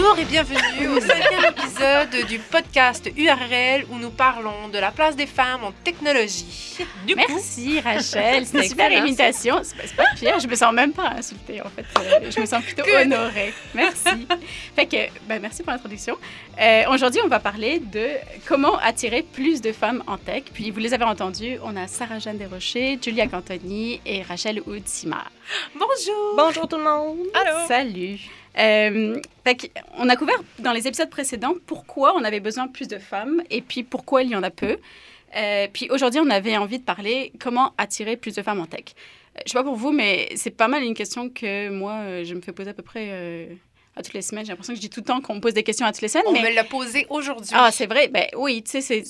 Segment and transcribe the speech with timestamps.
[0.00, 5.14] Bonjour et bienvenue au cinquième épisode du podcast URL où nous parlons de la place
[5.14, 6.78] des femmes en technologie.
[7.06, 9.60] Du Merci Rachel, c'est une super imitation.
[9.62, 11.84] C'est pas, pire, je me sens même pas insultée en fait.
[11.98, 13.52] Euh, je me sens plutôt honorée.
[13.74, 14.26] Merci.
[14.74, 16.16] fait que, ben, merci pour l'introduction.
[16.58, 18.08] Euh, Aujourd'hui, on va parler de
[18.48, 20.44] comment attirer plus de femmes en tech.
[20.54, 25.30] Puis vous les avez entendues, on a Sarah-Jeanne Desrochers, Julia Cantoni et Rachel Houd-Simard.
[25.74, 26.36] Bonjour!
[26.38, 27.18] Bonjour tout le monde!
[27.34, 27.66] Allô!
[27.68, 28.18] Salut!
[28.58, 29.20] Euh,
[29.96, 33.42] on a couvert dans les épisodes précédents pourquoi on avait besoin de plus de femmes
[33.50, 34.78] et puis pourquoi il y en a peu.
[35.36, 38.86] Euh, puis aujourd'hui, on avait envie de parler comment attirer plus de femmes en tech.
[39.36, 42.24] Euh, je sais pas pour vous, mais c'est pas mal une question que moi, euh,
[42.24, 43.48] je me fais poser à peu près
[43.96, 44.44] à toutes les semaines.
[44.44, 46.02] J'ai l'impression que je dis tout le temps qu'on me pose des questions à toutes
[46.02, 46.26] les semaines.
[46.26, 46.42] On mais...
[46.42, 47.50] me l'a posé aujourd'hui.
[47.54, 48.08] Ah, c'est vrai.
[48.08, 49.04] Ben oui, tu sais, c'est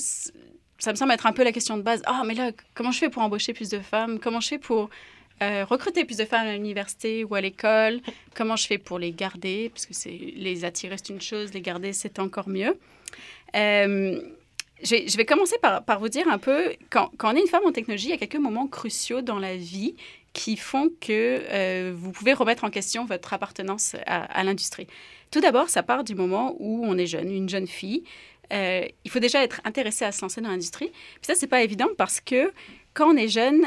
[0.79, 2.03] ça me semble être un peu la question de base.
[2.07, 4.19] Ah, mais là, comment je fais pour embaucher plus de femmes?
[4.19, 4.89] Comment je fais pour
[5.43, 8.01] euh, recruter plus de femmes à l'université ou à l'école
[8.35, 9.71] Comment je fais pour les garder?
[9.71, 12.79] Parce que les attirer, c'est une chose, les garder, c'est encore mieux.
[13.57, 14.21] Euh,
[14.83, 18.07] je vais commencer par, vous dire un peu, quand, on est une femme en technologie,
[18.07, 19.95] il y a quelques moments cruciaux dans la vie
[20.33, 24.87] qui font que euh, vous pouvez remettre en question votre appartenance à, l'industrie.
[25.31, 28.05] Tout d'abord, ça part du moment où on est jeune, une jeune fille.
[28.53, 30.89] Il faut déjà être intéressé à se lancer dans l'industrie.
[30.89, 32.53] Puis ça, c'est pas évident parce que
[32.95, 33.67] quand on est jeune,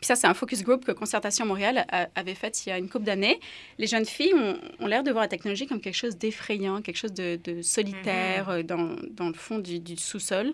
[0.00, 2.88] puis ça, c'est un focus group que Concertation Montréal avait fait il y a une
[2.88, 3.40] couple d'années.
[3.78, 6.98] Les jeunes filles ont, ont l'air de voir la technologie comme quelque chose d'effrayant, quelque
[6.98, 8.62] chose de, de solitaire mm-hmm.
[8.64, 10.52] dans, dans, le fond du, du sous-sol.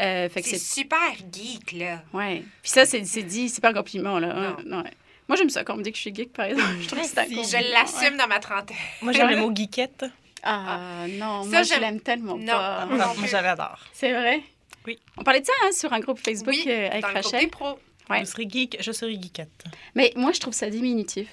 [0.00, 2.02] Euh, c'est super geek, là.
[2.12, 2.42] Ouais.
[2.62, 4.56] Puis ça, c'est dit, c'est pas un compliment, là.
[4.64, 4.82] Non.
[4.82, 4.90] Ouais.
[5.28, 6.68] Moi, j'aime ça quand on me dit que je suis geek, par exemple.
[6.80, 8.18] je trouve que c'est Je l'assume ouais.
[8.18, 8.76] dans ma trentaine.
[9.00, 10.04] Moi, j'aime le mot geekette.
[10.42, 12.86] Ah, non, ça, moi, je l'aime tellement non, pas.
[12.86, 13.78] Non, moi, j'adore.
[13.92, 14.42] C'est vrai?
[14.86, 14.98] Oui.
[15.16, 17.44] On parlait de ça hein, sur un groupe Facebook oui, euh, avec dans Rachel.
[17.44, 17.78] Le pro.
[18.10, 18.20] Ouais.
[18.20, 19.64] Je serais geek, je serais geekette.
[19.94, 21.28] Mais moi, je trouve ça diminutif.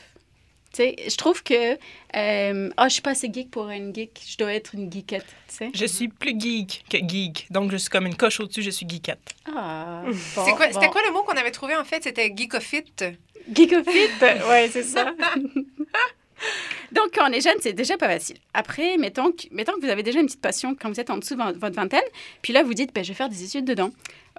[0.71, 1.73] Tu sais, je trouve que
[2.15, 5.25] euh, oh, je suis pas assez geek pour une geek, je dois être une geekette.
[5.47, 5.71] sais.
[5.73, 8.87] Je suis plus geek que geek, donc je suis comme une coche au-dessus, je suis
[8.87, 9.33] geekette.
[9.47, 10.03] Ah.
[10.05, 10.89] Bon, C'était quoi, bon.
[10.91, 12.03] quoi, le mot qu'on avait trouvé en fait?
[12.03, 13.03] C'était geekofite.
[13.51, 15.11] Geekofite, ouais, c'est ça.
[16.91, 18.37] Donc, quand on est jeune, c'est déjà pas facile.
[18.53, 21.17] Après, mettons que, mettons que vous avez déjà une petite passion quand vous êtes en
[21.17, 22.01] dessous de votre vingtaine,
[22.41, 23.91] puis là, vous dites, ben, je vais faire des études dedans.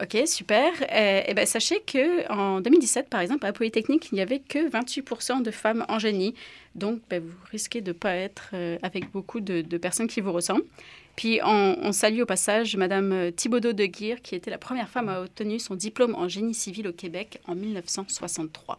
[0.03, 0.73] OK, super.
[0.91, 5.43] Euh, et ben, sachez qu'en 2017, par exemple, à Polytechnique, il n'y avait que 28
[5.43, 6.35] de femmes en génie.
[6.75, 10.21] Donc, ben, vous risquez de ne pas être euh, avec beaucoup de, de, personnes qui
[10.21, 10.65] vous ressemblent.
[11.17, 15.09] Puis, on, on salue au passage Madame Thibaudot de Guire, qui était la première femme
[15.09, 18.79] à obtenir son diplôme en génie civil au Québec en 1963.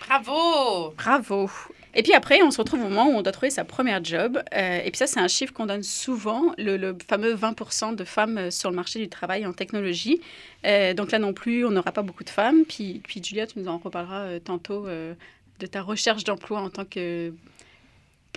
[0.00, 0.94] Bravo!
[0.96, 1.50] Bravo!
[1.98, 4.42] Et puis après, on se retrouve au moment où on doit trouver sa première job.
[4.54, 8.50] Euh, et puis ça, c'est un chiffre qu'on donne souvent, le, fameux 20% de femmes
[8.50, 10.20] sur le marché du travail en technologie.
[10.66, 12.64] Euh, donc là non plus, on n'aura pas beaucoup de femmes.
[12.68, 15.14] Puis, puis Julia, tu nous en reparleras euh, tantôt euh,
[15.58, 17.32] de ta recherche d'emploi en tant que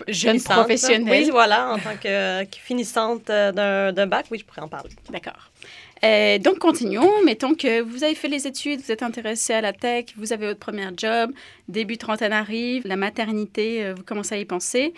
[0.08, 1.24] jeune professionnelle.
[1.24, 4.90] Oui, voilà, en tant que, que finissante d'un bac, oui, je pourrais en parler.
[5.10, 5.50] D'accord.
[6.02, 7.10] Euh, donc, continuons.
[7.24, 10.46] Mettons que vous avez fait les études, vous êtes intéressé à la tech, vous avez
[10.46, 11.30] votre premier job,
[11.68, 14.94] début trentaine arrive, la maternité, euh, vous commencez à y penser.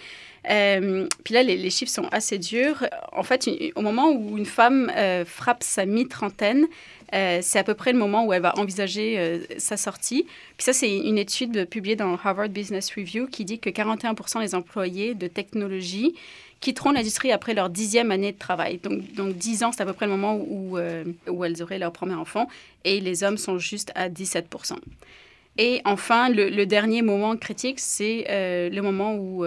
[0.49, 2.87] Euh, puis là, les, les, chiffres sont assez durs.
[3.13, 6.67] En fait, au moment où une femme euh, frappe sa mi-trentaine,
[7.15, 10.25] euh, c'est à peu près le moment où elle va envisager euh, sa sortie.
[10.57, 14.55] Puis ça, c'est une étude publiée dans Harvard Business Review qui dit que 41% des
[14.55, 16.15] employés de technologie
[16.61, 18.79] quitteront l'industrie après leur dixième année de travail.
[18.79, 21.79] Donc, donc 10 ans, c'est à peu près le moment où, euh, où elles auraient
[21.79, 22.49] leur premier enfant.
[22.85, 24.77] Et les hommes sont juste à 17%
[25.59, 29.45] Et enfin, le, dernier moment critique, c'est le moment où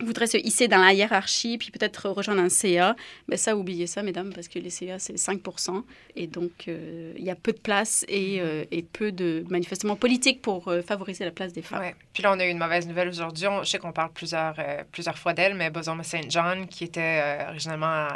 [0.00, 2.96] voudrait se hisser dans la hiérarchie, puis peut-être rejoindre un CA,
[3.28, 5.84] mais ça, oubliez ça, mesdames, parce que les CA, c'est 5%
[6.16, 9.96] et donc euh, il y a peu de place et, euh, et, peu de manifestement
[9.96, 11.80] politiques pour euh, favoriser la place des femmes.
[11.80, 11.94] Ouais.
[12.12, 13.46] Puis là, on a eu une mauvaise nouvelle aujourd'hui.
[13.62, 14.54] Je sais qu'on parle plusieurs,
[14.90, 16.30] plusieurs fois d'elle, mais Bozoma St.
[16.30, 18.08] John, qui était originalement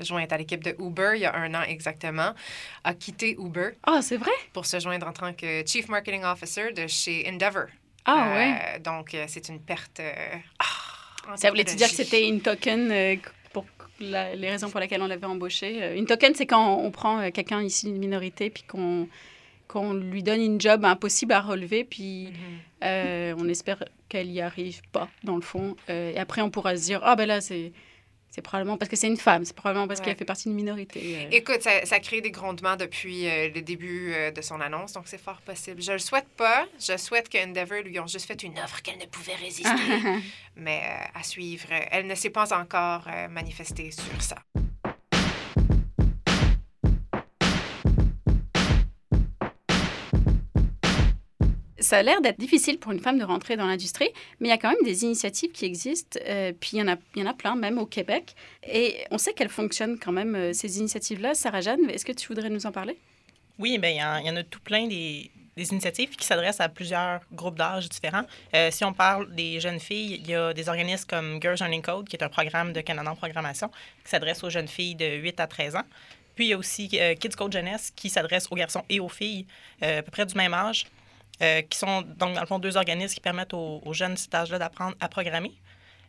[0.00, 2.32] jointe à l'équipe de Uber il y a un an exactement,
[2.84, 3.70] a quitté Uber.
[3.82, 4.30] Ah, c'est vrai?
[4.52, 7.66] Pour se joindre en tant que Chief Marketing Officer de chez Endeavor.
[8.04, 8.80] Ah, ouais.
[8.80, 10.00] Donc, c'est une perte...
[10.62, 10.73] Oh,
[11.36, 13.16] ça voulait-tu dire que c'était une token euh,
[13.52, 13.64] pour
[14.00, 15.82] la, les raisons pour lesquelles on l'avait embauché?
[15.82, 19.08] Euh, une token, c'est quand on prend euh, quelqu'un ici d'une minorité puis qu'on
[19.66, 22.84] qu'on lui donne une job impossible à relever, puis mm -hmm.
[22.84, 25.74] euh, on espère qu'elle y arrive pas, dans le fond.
[25.90, 27.72] Euh, et après, on pourra se dire, ah ben là, c'est
[28.34, 30.06] c'est probablement parce que c'est une femme, c'est probablement parce ouais.
[30.06, 31.18] qu'elle fait partie d'une minorité.
[31.18, 31.28] Euh.
[31.30, 35.04] Écoute, ça, ça, crée des grondements depuis euh, le début euh, de son annonce, donc
[35.06, 35.80] c'est fort possible.
[35.80, 36.66] Je le souhaite pas.
[36.80, 39.70] Je souhaite que Endeavor lui ont juste fait une offre qu'elle ne pouvait résister.
[40.56, 40.82] Mais
[41.14, 44.38] à suivre, elle ne s'est pas encore manifestée sur ça.
[51.84, 54.08] Ça a l'air d'être difficile pour une femme de rentrer dans l'industrie,
[54.40, 56.88] mais il y a quand même des initiatives qui existent, euh, puis il y, en
[56.88, 58.34] a, il y en a plein, même au Québec.
[58.66, 61.34] Et on sait qu'elles fonctionnent quand même, euh, ces initiatives-là.
[61.34, 62.98] Sarah-Jeanne, est-ce que tu voudrais nous en parler?
[63.58, 67.56] Oui, bien, il y, en- a tout plein des, initiatives qui s'adressent à plusieurs groupes
[67.56, 68.24] d'âge différents.
[68.54, 71.82] Euh, si on parle des jeunes filles, il y a des organismes comme Girls Learning
[71.82, 73.68] Code, qui est un programme de Canada en programmation,
[74.02, 75.84] qui s'adresse aux jeunes filles de 8 à 13 ans.
[76.34, 79.46] Puis il y a aussi Kids Code Jeunesse, qui s'adresse aux garçons et aux filles,
[79.80, 80.86] à peu près du même âge,
[81.42, 84.34] euh, qui sont donc, dans le fond, deux organismes qui permettent aux, jeunes de cet
[84.34, 85.52] âge-là d'apprendre à programmer.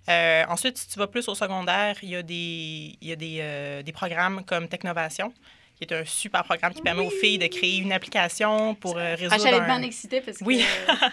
[0.07, 3.16] Euh, ensuite, si tu vas plus au secondaire, il y a des, il y a
[3.16, 5.33] des, euh, des programmes comme Technovation,
[5.77, 9.12] qui est un super programme qui permet aux filles de créer une application pour euh,
[9.16, 10.63] résoudre Rachel est un- bien excitée parce Oui.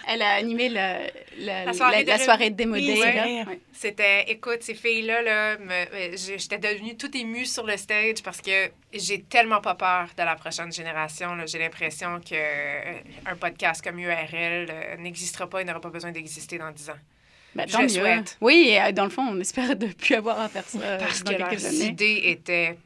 [0.05, 0.99] qu'elle a animé la,
[1.37, 2.79] la, La soirée la- la de- soirée de démodé.
[2.93, 3.05] Oui, là.
[3.05, 3.43] c'est vrai.
[3.45, 3.59] Ouais.
[3.73, 5.57] C'était, écoute, ces filles-là, là,
[6.15, 10.23] j'ai- j'étais devenue toute émue sur le stage parce que j'ai tellement pas peur de
[10.23, 11.35] la prochaine génération.
[11.35, 11.45] là.
[11.45, 12.93] J'ai l'impression que euh,
[13.25, 16.93] un podcast comme URL euh, n'existera pas et n'aura pas besoin d'exister dans 10 ans.
[17.55, 17.89] Je tant le mieux.
[17.89, 18.37] souhaite.
[18.41, 20.97] Oui, et euh, dans le fond, on espère de plus avoir à faire ça euh,
[20.99, 22.77] Parce dans que leurs idées étaient...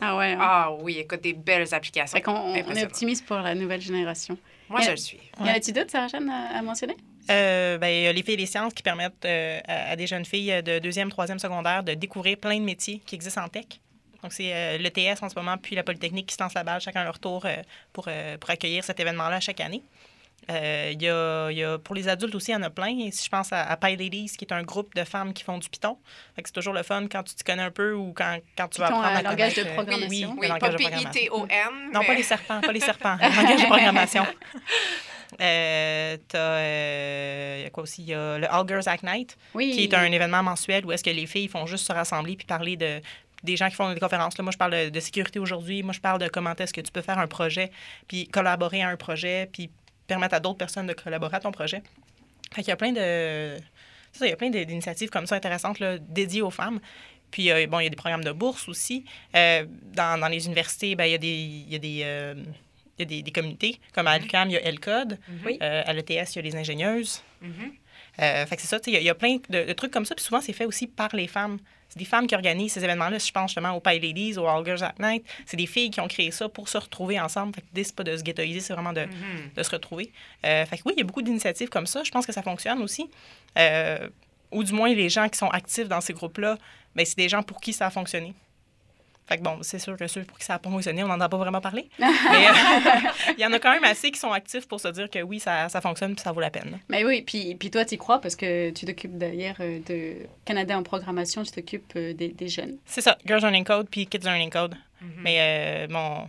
[0.00, 0.32] Ah ouais.
[0.32, 0.38] hein.
[0.40, 2.16] Ah oui, écoute, des belles applications.
[2.16, 4.38] Fait qu'on on est optimiste pour la nouvelle génération.
[4.68, 5.18] Moi, je le suis.
[5.40, 6.96] Y en a-t-il d'autres, Sarah-Jeanne, à, à mentionner?
[7.30, 9.96] Euh, ben, il y a les filles et les sciences qui permettent euh, à, à
[9.96, 13.48] des jeunes filles de deuxième, troisième secondaire de découvrir plein de métiers qui existent en
[13.48, 13.66] tech.
[14.22, 16.80] Donc, c'est euh, l'ETS en ce moment, puis la Polytechnique qui se lancent la balle
[16.80, 17.56] chacun à leur tour euh,
[17.92, 19.82] pour, euh, pour accueillir cet événement-là chaque année.
[20.50, 22.70] Euh, il y a, il y a- pour les adultes aussi, il y en a
[22.70, 22.98] plein.
[22.98, 25.44] Et si je pense à, à Pie Ladies, qui est un groupe de femmes qui
[25.44, 25.98] font du Python.
[26.36, 28.86] C'est toujours le fun quand tu te connais un peu ou quand, quand tu vas
[28.86, 30.30] apprendre un à langage de programmation.
[30.30, 31.10] Oui, Oui, le pas langage de programmation.
[31.12, 31.90] P-I-T-O-N.
[31.92, 33.16] Non, mais- pas les serpents, pas les serpents.
[33.20, 34.26] Le langage de programmation.
[35.40, 38.02] Euh, t'as, euh, il y a quoi aussi?
[38.02, 39.72] Il y a le All Girls Act Night, Oui.
[39.72, 42.46] qui est un événement mensuel où est-ce que les filles font juste se rassembler puis
[42.46, 43.00] parler de
[43.44, 44.36] des gens qui font des conférences.
[44.36, 45.84] Là, moi, je parle de, de sécurité aujourd'hui.
[45.84, 47.70] Moi, je parle de comment est-ce que tu peux faire un projet,
[48.08, 49.70] puis collaborer à un projet, puis
[50.08, 51.82] permettre à d'autres personnes de collaborer à ton projet.
[52.52, 53.56] Fait qu'il y a plein de...
[54.12, 56.80] ça, il y a plein d'initiatives comme ça intéressantes là, dédiées aux femmes.
[57.30, 59.04] Puis, euh, bon, il y a des programmes de bourse aussi.
[59.36, 61.28] Euh, dans, dans les universités, ben, il y a des...
[61.68, 62.34] Il y a des euh,
[63.00, 65.20] il y a des, des communautés, comme à l'UQAM, il y a L-Code.
[65.46, 65.56] Oui.
[65.62, 67.22] Euh, à l'ETS, il y a les ingénieuses.
[67.40, 67.52] Mhm.
[68.20, 69.64] Euh, fait que c'est ça, tu sais, il y, a- il y a plein de,
[69.66, 70.16] de trucs comme ça.
[70.16, 71.58] Puis souvent, c'est fait aussi par les femmes.
[71.98, 73.18] C'est des femmes qui organisent ces événements-là.
[73.18, 76.00] Je pense justement aux Pie Ladies, aux All Girls at Night, c'est des filles qui
[76.00, 77.54] ont créé ça pour se retrouver ensemble.
[77.56, 79.50] Fait que l'idée, c'est pas de se ghettoiser, c'est vraiment de, Mhm.
[79.56, 80.12] de se retrouver.
[80.46, 82.04] Euh, fait que oui, il y a beaucoup d'initiatives comme ça.
[82.04, 83.10] Je pense que ça fonctionne aussi.
[83.58, 84.08] Euh,
[84.52, 86.56] ou du moins, les gens qui sont actifs dans ces groupes-là,
[86.94, 88.32] ben, c'est des gens pour qui ça a fonctionné.
[89.28, 91.28] Fait que bon, c'est sûr que ceux pour qui ça pas fonctionné, on n'en a
[91.28, 91.90] pas vraiment parlé.
[91.98, 95.10] Mais euh, il y en a quand même assez qui sont actifs pour se dire
[95.10, 96.78] que oui, ça, ça fonctionne puis ça vaut la peine.
[96.88, 100.26] Mais oui, puis, puis toi, tu y crois parce que tu t'occupes d'ailleurs euh, de
[100.46, 102.78] Canada en programmation, tu t'occupes euh, des, des jeunes.
[102.86, 104.74] C'est ça, Girls Learning Code puis Kids Learning Code.
[105.00, 105.10] Mhm.
[105.18, 106.28] Mais euh, mon.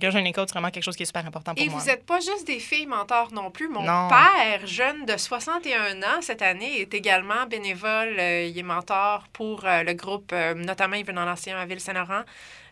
[0.00, 1.78] Girls Learning Code, c'est vraiment quelque chose qui est super important pour Et moi.
[1.78, 3.68] vous n'êtes pas juste des filles mentors non plus.
[3.68, 4.08] Mon Non.
[4.08, 8.16] père, jeune de 61 ans cette année, est également bénévole.
[8.18, 11.58] Euh, il est mentor pour euh, le groupe, euh, notamment il veut en lancer un
[11.58, 12.22] à Ville-Saint-Laurent,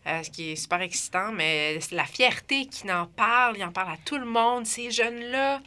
[0.06, 1.30] ce qui est super excitant.
[1.32, 4.66] Mais c'est la fierté qu'il en parle, il en parle à tout le monde.
[4.66, 5.60] Ces jeunes-là,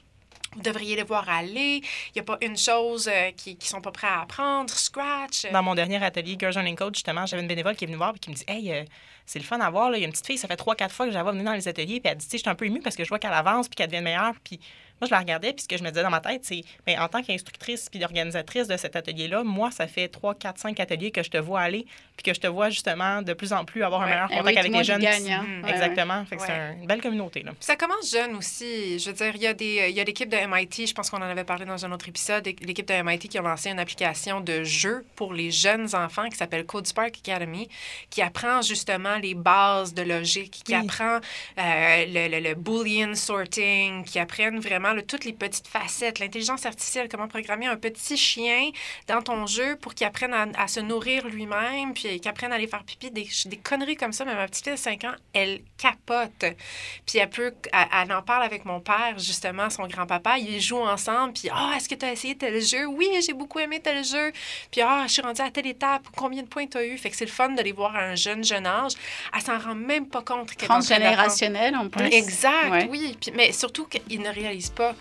[0.56, 1.82] vous devriez les voir aller.
[2.10, 4.74] Il n'y a pas une chose euh, qui ne sont pas prêts à apprendre.
[4.74, 5.52] Scratch.
[5.52, 8.14] Dans mon dernier atelier Girls Learning Code, justement, j'avais une bénévole qui est venue voir
[8.16, 8.84] et qui me dit Hey, euh,
[9.26, 9.90] c'est le fun à voir.
[9.90, 9.98] Là.
[9.98, 11.68] Il y a une petite fille, ça fait 3-4 fois que vois venir dans les
[11.68, 12.00] ateliers.
[12.00, 13.76] Puis elle dit je suis un peu émue parce que je vois qu'elle avance puis
[13.76, 14.34] qu'elle devient meilleure.
[14.44, 14.60] Puis
[15.02, 15.54] moi, je la regardais.
[15.54, 18.04] Puis ce que je me disais dans ma tête, c'est ben, En tant qu'instructrice puis
[18.04, 21.62] organisatrice de cet atelier-là, moi, ça fait 3, 4, 5 ateliers que je te vois
[21.62, 21.86] aller.
[22.16, 24.48] Puis que je te vois justement de plus en plus avoir un meilleur Eh contact
[24.54, 25.02] oui, avec le les jeunes.
[25.02, 25.44] gagne, hein.
[25.46, 25.58] Mhm.
[25.58, 25.72] Ouais, ouais.
[25.72, 26.26] Exactement.
[26.26, 26.78] Fait que c'est Ouais.
[26.80, 27.42] une belle communauté.
[27.44, 27.52] Là.
[27.52, 28.98] Puis ça commence jeune aussi.
[29.00, 31.10] Je veux dire, il y a des, il y a l'équipe de MIT, je pense
[31.10, 33.80] qu'on en avait parlé dans un autre épisode, l'équipe de MIT qui a lancé une
[33.80, 37.68] application de jeu pour les jeunes enfants qui s'appelle Code Spark Academy,
[38.10, 40.82] qui apprend justement les bases de logique, qui Oui.
[40.86, 41.20] apprend
[41.58, 46.66] euh, le, le, le Boolean sorting, qui apprennent vraiment là, toutes les petites facettes, l'intelligence
[46.66, 48.70] artificielle, comment programmer un petit chien
[49.08, 52.56] dans ton jeu pour qu'il apprenne à, à se nourrir lui-même, puis qu'il apprenne à
[52.56, 54.26] aller faire pipi, des, des conneries comme ça.
[54.26, 56.46] Mais ma petite fille de 5 ans, elle capote.
[57.06, 60.38] Puis elle peut, elle, elle en parle avec mon père, justement, son grand-papa.
[60.38, 61.34] Ils jouent ensemble.
[61.34, 62.86] Puis, ah, est-ce que tu as essayé tel jeu?
[62.86, 64.32] Oui, j'ai beaucoup aimé tel jeu.
[64.72, 66.04] Puis, ah, je suis rendue à telle étape.
[66.16, 66.98] Combien de points tu as eu?
[66.98, 68.94] Fait que c'est le fun de les voir à un jeune, jeune âge.
[69.36, 70.56] Elle s'en rend même pas compte.
[70.58, 72.06] Transgénérationnel en plus.
[72.06, 72.88] Exact, Ouais.
[72.90, 73.18] oui.
[73.20, 74.94] Puis, mais surtout qu'ils ne réalisent pas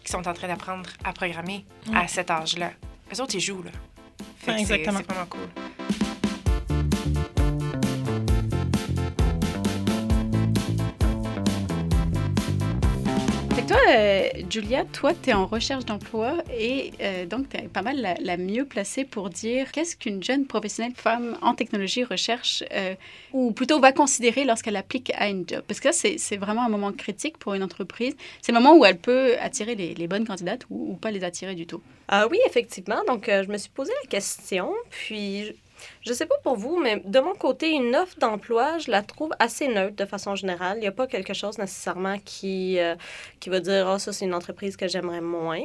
[0.00, 1.96] qu'ils sont en train d'apprendre à programmer Mm.
[1.96, 2.72] à cet âge-là.
[3.14, 3.70] Eux autres, ils jouent, là.
[4.38, 4.98] Fait que exactement.
[4.98, 5.48] C'est vraiment cool.
[13.70, 17.82] Toi, euh, Julia, toi, tu es en recherche d'emploi et euh, donc tu es pas
[17.82, 22.96] mal la, mieux placée pour dire qu'est-ce qu'une jeune professionnelle femme en technologie recherche euh,
[23.32, 25.62] ou plutôt va considérer lorsqu'elle applique à une job?
[25.68, 28.16] Parce que là, c'est vraiment un moment critique pour une entreprise.
[28.42, 31.68] C'est le moment où elle peut attirer les, bonnes candidates ou, pas les attirer du
[31.68, 31.80] tout.
[32.08, 33.04] Ah oui, effectivement.
[33.06, 35.54] Donc, je me suis posé la question, puis
[36.06, 39.30] je- sais pas pour vous, mais de mon côté, une offre d'emploi, je la trouve
[39.38, 40.76] assez neutre de façon générale.
[40.78, 42.94] Il n'y a pas quelque chose nécessairement qui, euh,
[43.40, 45.62] qui va dire, ah, ça, c'est une entreprise que j'aimerais moins.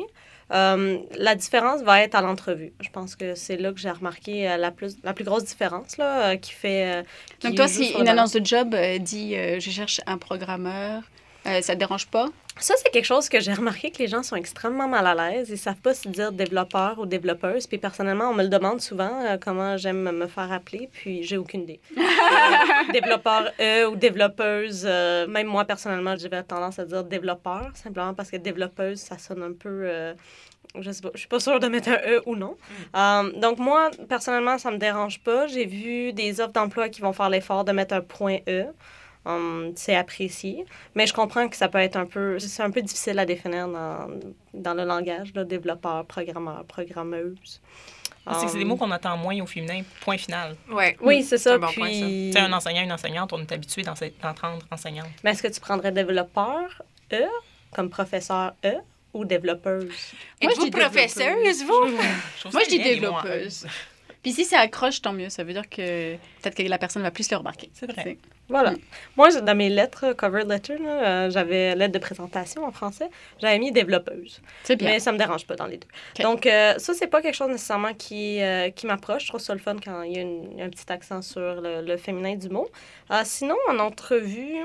[0.51, 2.71] Euh, la différence va être à l'entrevue.
[2.79, 5.97] Je pense que c'est là que j'ai remarqué euh, la plus, la plus grosse différence
[5.97, 7.03] là, euh, qui fait.
[7.39, 11.01] qui Donc toi, si une annonce de job dit je cherche un programmeur,
[11.47, 12.27] euh, ça te dérange pas?
[12.57, 15.49] Ça, c'est quelque chose que j'ai remarqué que les gens sont extrêmement mal à l'aise.
[15.49, 17.67] Ils savent pas si dire développeur ou développeuse.
[17.67, 21.37] Puis personnellement, on me le demande souvent euh, comment j'aime me faire appeler, puis j'ai
[21.37, 21.79] aucune idée.
[22.25, 28.31] Euh, développeur E ou développeuse, même moi personnellement, j'avais tendance à dire développeur, simplement parce
[28.31, 29.87] que développeuse, ça sonne un peu.
[30.79, 32.57] je sais pas, je suis pas sûre de mettre un E ou non.
[32.95, 35.47] Euh, donc moi, personnellement, ça me dérange pas.
[35.47, 38.65] J'ai vu des offres d'emploi qui vont faire l'effort de mettre un point E.
[39.25, 40.65] Hum, c'est apprécié.
[40.93, 42.37] Mais je comprends que ça peut être un peu...
[42.39, 44.07] C'est un peu difficile à définir dans,
[44.53, 47.59] dans le langage, là, développeur, programmeur, programmeuse.
[48.27, 50.55] C'est que c'est des Hum, mots qu'on entend moins au féminin, point final.
[50.71, 50.97] Ouais.
[51.01, 51.55] Oui, c'est ça.
[51.55, 52.05] un bon point, ça.
[52.05, 52.31] puis...
[52.33, 55.09] Tu sais, un enseignant, une enseignante, on est habitué d'en- d'entendre enseignante.
[55.23, 56.81] Mais est-ce que tu prendrais développeur
[57.13, 57.23] E
[57.71, 58.73] comme professeur E
[59.13, 59.85] ou développeuse?
[59.89, 59.93] Moi,
[60.41, 61.87] je Êtes-vous dis professeuse, vous?
[62.51, 63.67] Moi, je dis développeuse.
[64.25, 65.29] Puis si ça accroche, tant mieux.
[65.29, 67.69] Ça veut dire que peut-être que la personne va plus le remarquer.
[67.75, 68.17] C'est vrai.
[68.49, 68.73] Voilà.
[69.17, 73.07] Moi, dans mes lettres, cover letter, là, euh, j'avais lettre de présentation en français,
[73.39, 74.41] j'avais mis développeuse.
[74.63, 74.89] C'est bien.
[74.89, 75.87] Mais ça me dérange pas dans les deux.
[76.23, 79.25] Donc, euh, ça, c'est pas quelque chose nécessairement qui, euh, qui m'approche.
[79.25, 81.83] Je trouve ça le fun quand il y a une- un petit accent sur le,
[81.83, 82.67] le féminin du mot.
[83.11, 84.55] Euh, sinon, en entrevue,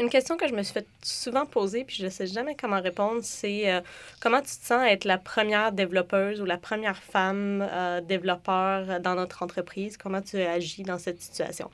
[0.00, 3.20] une question que je me suis fait souvent poser, puis je sais jamais comment répondre,
[3.22, 3.80] c'est euh,
[4.20, 9.14] comment tu te sens être la première développeuse ou la première femme euh, développeur dans
[9.14, 9.96] notre entreprise?
[9.96, 11.70] Comment tu agis dans cette situation?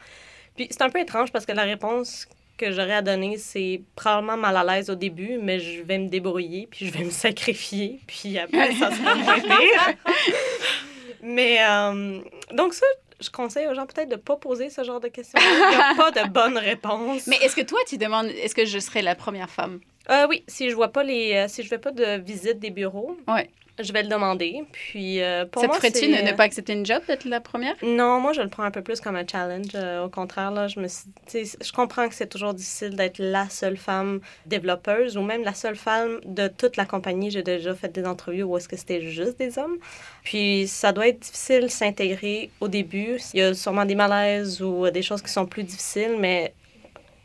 [0.56, 2.26] Puis c'est un peu étrange parce que la réponse
[2.58, 6.08] que j'aurais à donner, c'est probablement mal à l'aise au début, mais je vais me
[6.08, 9.36] débrouiller, puis je vais me sacrifier, puis après, ça sera moins.
[11.22, 12.20] mais euh,
[12.52, 12.86] donc ça,
[13.20, 15.38] je conseille aux gens peut-être de ne pas poser ce genre de questions.
[15.40, 17.26] Il n'y a pas de bonne réponse.
[17.28, 19.80] Mais est-ce que toi, tu demandes, est-ce que je serai la première femme?
[20.10, 22.70] Euh, oui, si je vois pas les, euh, si je fais pas de visite des
[22.70, 23.48] bureaux, Ouais.
[23.78, 24.64] Je vais le demander.
[24.72, 27.40] Puis euh, pour ça te moi, ferait-tu ne, ne pas accepter une job d'être la
[27.40, 27.74] première?
[27.82, 29.68] Non, moi, je le prends un peu plus comme un challenge.
[29.74, 31.06] Euh, au contraire, là, je me suis...
[31.32, 35.76] Je comprends que c'est toujours difficile d'être la seule femme développeuse ou même la seule
[35.76, 37.30] femme de toute la compagnie.
[37.30, 39.78] J'ai déjà fait des entrevues où est-ce que c'était juste des hommes.
[40.24, 43.18] Puis ça doit être difficile s'intégrer au début.
[43.34, 46.52] Il y a sûrement des malaises ou des choses qui sont plus difficiles, mais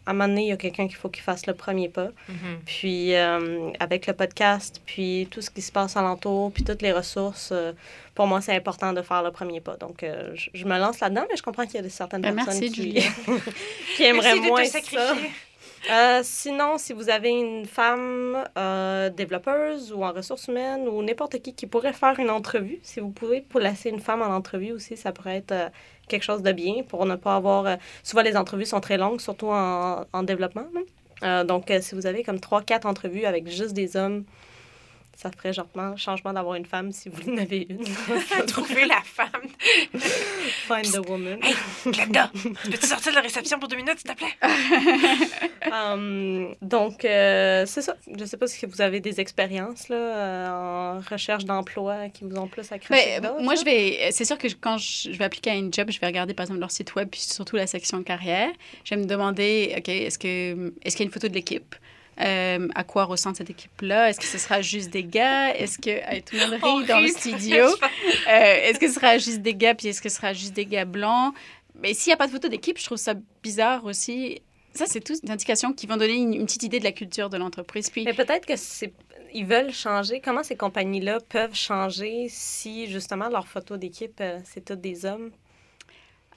[0.08, 2.12] à un moment donné, il y a quelqu'un qu'il faut qu'il fasse le premier pas.
[2.30, 2.60] Mhm.
[2.66, 6.94] Puis euh, avec le podcast, puis tout ce qui se passe alentour, puis toutes les
[6.94, 7.74] ressources, euh,
[8.16, 9.76] pour moi, c'est important de faire le premier pas.
[9.76, 12.22] Donc, euh, je, je me lance là-dedans, mais je comprends qu'il y a des certaines
[12.22, 12.94] Ben, personnes merci, qui,
[13.98, 15.16] qui aimeraient Merci de moins te ça.
[15.90, 21.42] Euh, sinon, si vous avez une femme euh, développeuse ou en ressources humaines ou n'importe
[21.42, 24.98] qui qui pourrait faire une entrevue, si vous pouvez placer une femme en entrevue aussi,
[24.98, 25.70] ça pourrait être euh,
[26.08, 27.66] quelque chose de bien pour ne pas avoir...
[27.66, 30.66] euh, souvent, les entrevues sont très longues, surtout en, en développement.
[31.24, 34.24] Euh, donc, euh, si vous avez comme 3-4 entrevues avec juste des hommes,
[35.18, 37.84] ça ferait genre changement d'avoir une femme si vous en avez une.
[38.48, 39.48] Trouver la femme.
[39.98, 41.40] Find the woman.
[41.42, 41.56] Hey,
[41.92, 42.32] Glenda,
[42.64, 44.38] peux-tu sortir de la réception pour deux minutes, s'il te plaît?
[45.70, 47.98] Um, donc, euh, c'est ça.
[48.18, 52.38] Je sais pas si vous avez des expériences là, euh, en recherche d'emploi qui vous
[52.38, 53.20] ont plus accroché.
[53.20, 53.60] Ben, moi, là.
[53.60, 54.12] je vais.
[54.12, 56.34] C'est sûr que je- quand je, je vais appliquer à une job, je vais regarder
[56.34, 58.50] par exemple leur site web, puis surtout la section carrière.
[58.86, 61.76] Je vais me demander, OK, est-ce que est-ce qu'il y a une photo de l'équipe?
[62.20, 64.10] Euh, à quoi ressemble cette équipe-là?
[64.10, 65.54] Est-ce que ce sera juste des gars?
[65.56, 66.20] Est-ce que.
[66.22, 67.66] tout le monde On rit dans le studio?
[68.28, 70.66] Euh, est-ce que ce sera juste des gars, puis est-ce que ce sera juste des
[70.66, 71.34] gars blancs?
[71.82, 74.42] Mais s'il n'y a pas de photo d'équipe, je trouve ça bizarre aussi.
[74.74, 77.30] Ça, c'est toutes des indications qui vont donner une, une petite idée de la culture
[77.30, 77.90] de l'entreprise.
[77.90, 78.94] Puis, Mais peut-être que c'est
[79.34, 80.20] ils veulent changer.
[80.20, 85.32] Comment ces compagnies-là peuvent changer si justement leur photo d'équipe euh, c'est toutes des hommes?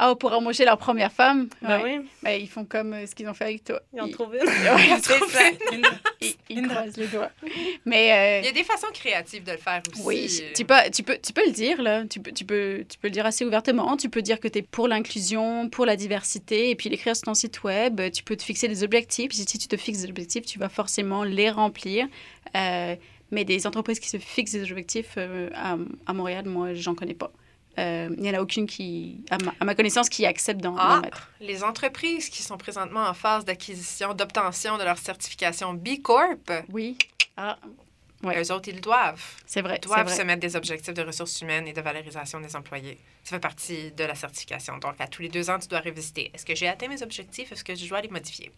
[0.03, 1.99] Ah, pour embaucher leur première femme, Ben ouais.
[1.99, 3.81] oui, Ben, ils font comme euh, ce qu'ils ont fait avec toi.
[3.93, 5.01] ils en Ils- trouvent une.
[5.03, 5.51] C'est ça.
[5.73, 5.83] Une-
[6.23, 7.31] Ils, ils croisent les doigts.
[7.85, 8.05] Mais
[8.41, 10.03] Il y euh, a des façons créatives de le faire aussi.
[10.05, 12.05] oui, tu peux, tu, peux, tu peux le dire, là.
[12.07, 13.97] Tu peux, tu, peux, tu peux le dire assez ouvertement.
[13.97, 17.25] Tu peux dire que tu es pour l'inclusion, pour la diversité, et puis l'écrire sur
[17.27, 18.01] ton site web.
[18.13, 19.33] Tu peux te fixer des objectifs.
[19.33, 22.07] Si tu te fixes des objectifs, tu vas forcément les remplir.
[22.57, 22.97] Euh,
[23.33, 25.77] mais des entreprises qui se fixent des objectifs euh, à,
[26.07, 27.31] à Montréal, moi, j'en connais pas.
[27.79, 30.77] Euh, Il n'y en a aucune qui, à ma, à ma connaissance, qui accepte d'en
[30.79, 31.01] Ah.
[31.03, 31.31] mettre.
[31.41, 36.99] Les entreprises qui sont présentement en phase d'acquisition, d'obtention de leur certification B Corp, Oui.
[37.37, 37.59] Ah,
[38.25, 38.43] ouais.
[38.43, 39.23] Eux autres, ils le doivent.
[39.47, 39.79] c'est vrai.
[39.83, 40.17] Ils doivent vrai.
[40.17, 42.99] se mettre des objectifs de ressources humaines et de valorisation des employés.
[43.25, 44.77] Ça fait partie de la certification.
[44.79, 46.31] Donc, à tous les deux ans, tu dois revisiter.
[46.35, 47.53] Est-ce que j'ai atteint mes objectifs?
[47.53, 48.51] Est-ce que je dois les modifier?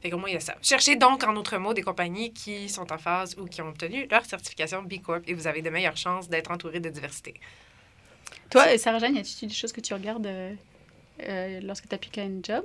[0.00, 0.54] Fait qu'au moins, il y a ça.
[0.62, 4.06] Cherchez donc, en autres mots, des compagnies qui sont en phase ou qui ont obtenu
[4.10, 7.34] leur certification B Corp et vous avez de meilleures chances d'être entouré de diversité.
[8.50, 10.54] Toi, Sarah-Jeanne, y a-t-il des choses que tu regardes euh,
[11.22, 12.64] euh, lorsque tu appliques à un job?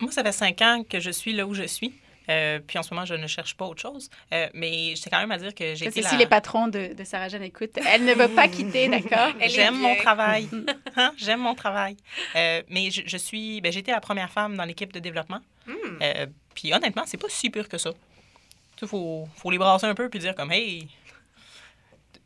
[0.00, 1.92] Moi, ça fait cinq ans que je suis là où je suis.
[2.30, 4.10] Euh, puis en ce moment, je ne cherche pas autre chose.
[4.32, 6.10] Euh, mais je tiens quand même à dire que j'ai Parce été que la...
[6.10, 9.32] si les patrons de, de Sarah-Jeanne écoutent, elle ne veut pas quitter, d'accord?
[9.40, 10.48] Est J'aime mon travail.
[10.96, 11.12] Hein?
[11.16, 11.96] J'aime mon travail.
[12.34, 13.60] Euh, mais je, je suis...
[13.60, 15.40] Ben, j'ai été la première femme dans l'équipe de développement.
[15.66, 15.72] Hmm.
[16.02, 17.92] Euh, puis honnêtement, c'est pas si pire que ça.
[17.92, 20.88] Tu sais, faut, faut les brasser un peu puis dire comme, hey,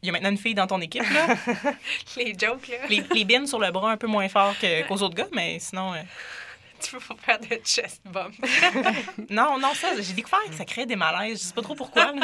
[0.03, 1.37] il y a maintenant une fille dans ton équipe, là.
[2.17, 2.77] Les jokes, là.
[2.91, 5.59] les, les bines sur le bras un peu moins fort que- qu'aux autres gars, mais
[5.61, 5.95] sinon...
[5.95, 5.99] euh,
[6.81, 8.35] Tu peux pas faire de chest bump.
[9.31, 11.39] Non, non, ça, j'ai découvert que ça crée des malaises.
[11.41, 12.13] Je sais pas trop pourquoi.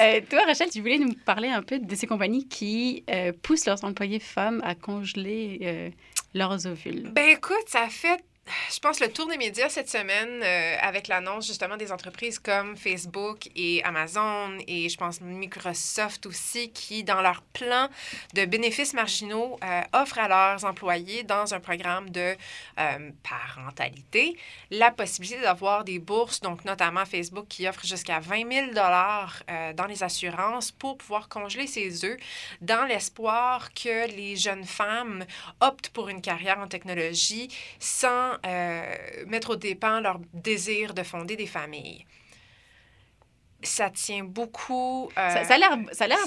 [0.00, 3.66] Euh, toi, Rachel, tu voulais nous parler un peu de ces compagnies qui euh, poussent
[3.66, 5.90] leurs employés femmes à congeler euh,
[6.32, 7.10] leurs ovules.
[7.12, 8.24] Ben écoute, ça fait,
[8.72, 12.76] je pense, le tour des médias cette semaine euh, avec l'annonce justement des entreprises comme
[12.76, 17.88] Facebook et Amazon et je pense Microsoft aussi qui, dans leur plan
[18.34, 22.34] de bénéfices marginaux, euh, offrent à leurs employés dans un programme de
[22.78, 24.36] euh, parentalité
[24.70, 29.86] la possibilité d'avoir des bourses, donc notamment Facebook qui offre jusqu'à 20 000 euh, dans
[29.86, 32.18] les assurances pour pouvoir congeler ses œufs
[32.60, 35.24] dans l'espoir que les jeunes femmes
[35.60, 41.36] optent pour une carrière en technologie sans euh, mettre au dépens leur désir de fonder
[41.36, 42.06] des familles.
[43.62, 45.10] Ça tient beaucoup...
[45.16, 46.18] euh, Ça, ça a l'air, ça a l'air,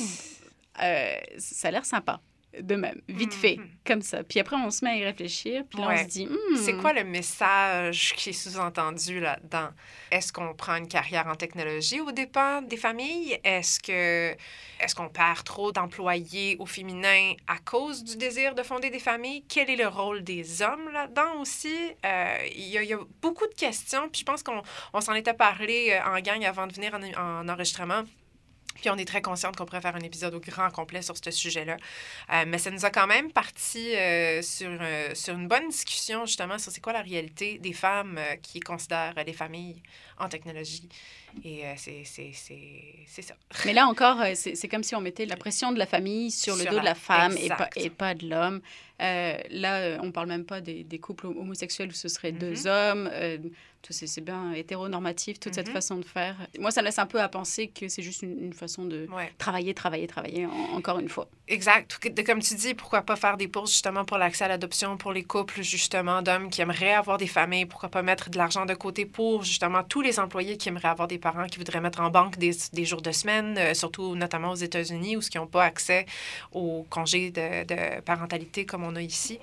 [0.82, 2.22] euh, ça a l'air sympa,
[2.62, 3.68] de même, vite fait, Mhm.
[3.86, 4.24] comme ça.
[4.24, 6.78] Puis après, on se met à y réfléchir, puis là, on se dit, Hmm, C'est
[6.78, 9.70] quoi le message qui est sous-entendu là-dedans?
[10.12, 13.40] Est-ce qu'on prend une carrière en technologie au dépens des familles?
[13.44, 14.36] Est-ce que
[14.80, 19.44] est-ce qu'on perd trop d'employés au féminin à cause du désir de fonder des familles?
[19.48, 21.76] Quel est le rôle des hommes là-dedans aussi?
[22.06, 24.62] Euh, Il y, y a beaucoup de questions, puis je pense qu'on
[24.94, 28.04] on s'en était parlé euh, en gang avant de venir en, en enregistrement.
[28.76, 31.32] Puis on est très consciente qu'on pourrait faire un épisode au grand complet sur ce
[31.32, 31.78] sujet-là.
[32.32, 36.26] Euh, mais ça nous a quand même parti euh, sur, euh, sur une bonne discussion
[36.26, 39.82] justement sur c'est quoi la réalité des femmes qui considèrent les familles
[40.20, 40.88] en technologie.
[41.44, 42.04] Et euh, c'est
[43.22, 43.36] ça.
[43.66, 46.56] Mais là encore, euh, c'est comme si on mettait la pression de la famille sur
[46.56, 48.62] le Sur dos de la- femme et pas, et pas de l'homme.
[49.02, 52.38] Euh, là, on parle même pas des, des couples homosexuels où ce serait Mhm.
[52.40, 53.10] deux hommes.
[53.12, 53.38] euh,
[53.88, 55.74] c'est bien hétéronormatif, toute cette Mhm.
[55.74, 56.36] façon de faire.
[56.60, 59.08] Moi, ça me laisse un peu à penser que c'est juste une, une façon de
[59.12, 59.32] Ouais.
[59.38, 61.28] travailler, travailler, travailler, en- encore une fois.
[61.48, 62.00] Exact.
[62.26, 65.24] Comme tu dis, pourquoi pas faire des bourses justement pour l'accès à l'adoption pour les
[65.24, 67.68] couples justement d'hommes qui aimeraient avoir des familles?
[67.68, 71.08] Pourquoi pas mettre de l'argent de côté pour justement tous les employés qui aimeraient avoir
[71.08, 74.62] des parents qui voudraient mettre en banque des, jours de semaine, euh, surtout notamment aux
[74.70, 76.06] États-Unis où ils n'ont pas accès
[76.52, 79.40] au congé de, de parentalité comme on a ici.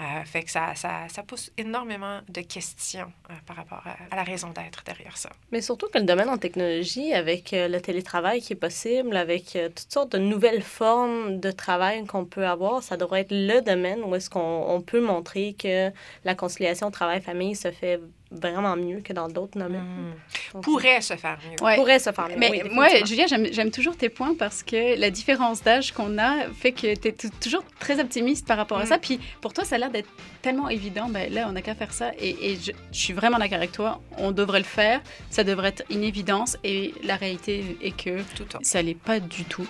[0.00, 4.16] Euh, fait que ça, ça, ça pousse énormément de questions euh, par rapport à, à
[4.16, 5.30] la raison d'être derrière ça.
[5.52, 9.54] Mais surtout que le domaine en technologie, avec euh, le télétravail qui est possible, avec
[9.54, 13.60] euh, toutes sortes de nouvelles formes de travail qu'on peut avoir, ça devrait être le
[13.60, 15.90] domaine où est-ce qu'on on peut montrer que
[16.24, 18.00] la conciliation travail-famille se fait
[18.34, 19.82] vraiment mieux que dans d'autres domaines.
[19.82, 20.14] Hmm.
[20.54, 21.62] Donc, Pourrait se faire mieux.
[21.62, 21.76] Ouais.
[21.76, 22.36] Pourrait se faire mieux.
[22.38, 22.86] Mais oui, moi.
[23.04, 26.94] Julia, j'aime j'aime toujours tes points parce que la différence d'âge qu'on a fait que
[26.94, 28.86] tu es toujours très optimiste par rapport à Mm.
[28.86, 28.98] ça.
[28.98, 30.08] Puis pour toi, ça l'air d'être
[30.42, 31.08] tellement évident.
[31.08, 32.12] Ben, là, on n'a qu'à faire ça.
[32.18, 34.00] Et, et je, je suis vraiment d'accord avec toi.
[34.16, 35.00] On devrait le faire.
[35.30, 36.56] Ça devrait être une évidence.
[36.62, 39.66] Et la réalité est que Tout à ça l'est pas du tout.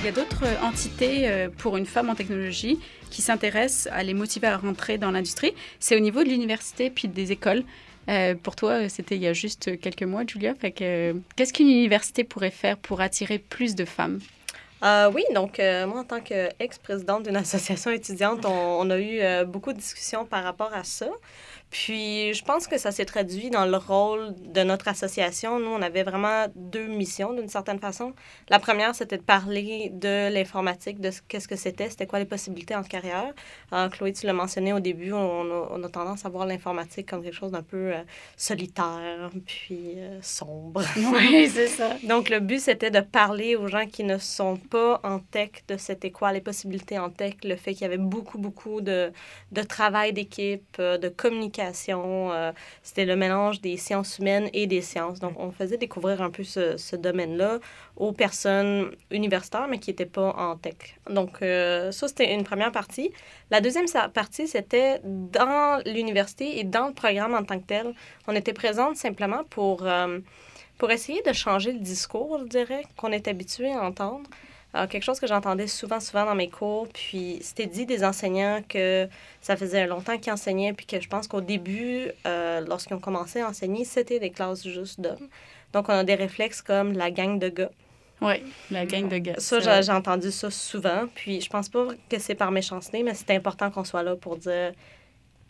[0.00, 4.02] Il y a d'autres euh, entités euh, pour une femme en technologie qui s'intéressent à
[4.02, 5.54] les motiver à rentrer dans l'industrie.
[5.78, 7.62] C'est au niveau de l'université puis des écoles.
[8.08, 10.54] Euh, pour toi, c'était il y a juste quelques mois, Julia.
[10.54, 14.20] Qu'est-ce qu'une université pourrait faire pour attirer plus de femmes?
[14.82, 19.72] Euh, oui, donc euh, moi, en tant qu'ex-présidente d'une association étudiante, on, a eu beaucoup
[19.72, 21.08] de discussions par rapport à ça.
[21.72, 25.58] Puis, je pense que ça s'est traduit dans le rôle de notre association.
[25.58, 28.12] Nous, on avait vraiment deux missions d'une certaine façon.
[28.50, 32.26] La première, c'était de parler de l'informatique, de ce- qu'est-ce que c'était, c'était quoi les
[32.26, 33.32] possibilités en carrière.
[33.72, 37.08] Euh, Chloé, tu l'as mentionné au début, on a, on a tendance à voir l'informatique
[37.08, 38.02] comme quelque chose d'un peu euh,
[38.36, 40.82] solitaire, puis euh, sombre.
[40.96, 41.96] Oui, c'est ça.
[42.02, 45.78] Donc, le but, c'était de parler aux gens qui ne sont pas en tech de
[45.78, 49.10] c'était quoi les possibilités en tech, le fait qu'il y avait beaucoup, beaucoup de,
[49.52, 54.80] de travail d'équipe, euh, de communication euh, C'était le mélange des sciences humaines et des
[54.80, 55.20] sciences.
[55.20, 57.58] Donc, on faisait découvrir un peu ce, domaine-là
[57.96, 60.98] aux personnes universitaires, mais qui n'étaient pas en tech.
[61.08, 63.12] Donc, euh, ça, c'était une première partie.
[63.50, 67.94] La deuxième partie, c'était dans l'université et dans le programme en tant que tel.
[68.26, 70.18] On était présente simplement pour, euh,
[70.78, 74.28] pour essayer de changer le discours, je dirais, qu'on est habitué à entendre.
[74.74, 76.88] Euh, quelque chose que j'entendais souvent, souvent dans mes cours.
[76.88, 79.08] Puis c'était dit des enseignants que
[79.40, 83.40] ça faisait longtemps qu'ils enseignaient, puis que je pense qu'au début, euh, lorsqu'ils ont commencé
[83.40, 85.28] à enseigner, c'était des classes juste d'hommes.
[85.72, 87.70] Donc on a des réflexes comme la gang de gars.
[88.22, 88.34] Oui,
[88.70, 89.34] la gang de gars.
[89.38, 91.06] Ça, j'ai j'ai entendu ça souvent.
[91.14, 94.36] Puis je pense pas que c'est par méchanceté, mais c'est important qu'on soit là pour
[94.36, 94.72] dire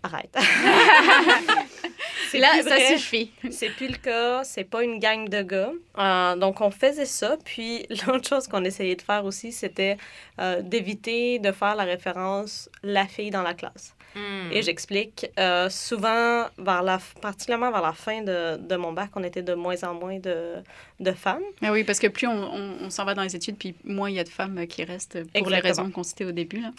[0.03, 0.37] arrête.
[2.33, 2.97] C'est Là, plus ça vrai.
[2.99, 3.31] suffit.
[3.51, 5.71] C'est plus le cas, c'est pas une gang de gars.
[5.99, 7.37] Euh, donc, on faisait ça.
[7.45, 9.97] Puis, l'autre chose qu'on essayait de faire aussi, c'était
[10.41, 13.95] euh, d'éviter de faire la référence la fille dans la classe.
[14.15, 14.51] Hmm.
[14.53, 15.27] Et j'explique.
[15.39, 19.55] euh, souvent, vers la, particulièrement vers la fin de, de mon bac, on était de
[19.55, 20.57] moins en moins de,
[21.01, 21.43] de femmes.
[21.61, 24.11] Mais oui, parce que plus on, on- on s'en va dans les études, puis moins
[24.11, 26.61] il y a de femmes qui restent pour les raisons qu'on citait au début.
[26.61, 26.71] Là.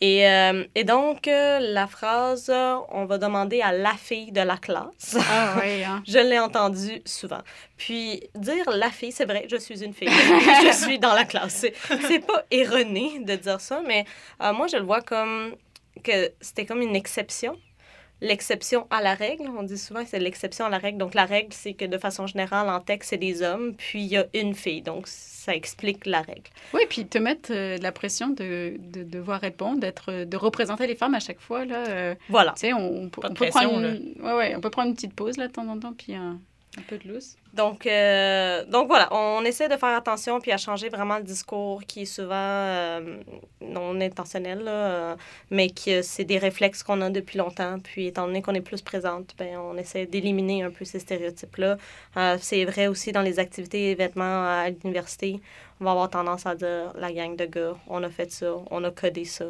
[0.00, 2.50] Et, euh, et donc, euh, la phrase
[2.90, 5.16] on va demander à la fille de la classe.
[5.30, 6.02] Ah oui, hein.
[6.06, 7.40] Je l'ai entendu souvent.
[7.76, 10.08] Puis dire la fille, c'est vrai, je suis une fille.
[10.08, 11.54] je suis dans la classe.
[11.54, 11.74] C'est,
[12.08, 14.04] c'est pas erroné de dire ça, mais
[14.40, 15.54] moi, je le vois comme
[15.98, 17.56] que c'était comme une exception.
[18.20, 20.98] L'exception à la règle, on dit souvent que c'est l'exception à la règle.
[20.98, 24.08] Donc, la règle, c'est que de façon générale, en texte, c'est des hommes, puis il
[24.08, 24.82] y a une fille.
[24.82, 26.50] Donc, ça explique la règle.
[26.74, 30.96] Oui, puis te mettre euh, la pression de, de devoir répondre, d'être, de représenter les
[30.96, 31.64] femmes à chaque fois.
[31.64, 32.54] Là, euh, Voilà.
[32.56, 35.14] tu sais, on, on peut- on prendre une, ouais, ouais, on peut prendre une petite
[35.14, 36.40] pause là, de temps en temps, puis un,
[36.78, 37.36] un peu de loose.
[37.54, 41.82] Donc, euh, donc voilà, on essaie de faire attention puis à changer vraiment le discours
[41.84, 43.18] qui est souvent euh,
[43.60, 45.16] non intentionnel, là, euh,
[45.50, 47.78] mais que c'est des réflexes qu'on a depuis longtemps.
[47.80, 51.78] Puis étant donné qu'on est plus présente, ben, on essaie d'éliminer un peu ces stéréotypes-là.
[52.40, 55.40] C'est vrai aussi dans les activités et événements à l'université.
[55.80, 58.82] On va avoir tendance à dire la gang de gars, on a fait ça, on
[58.84, 59.44] a codé ça.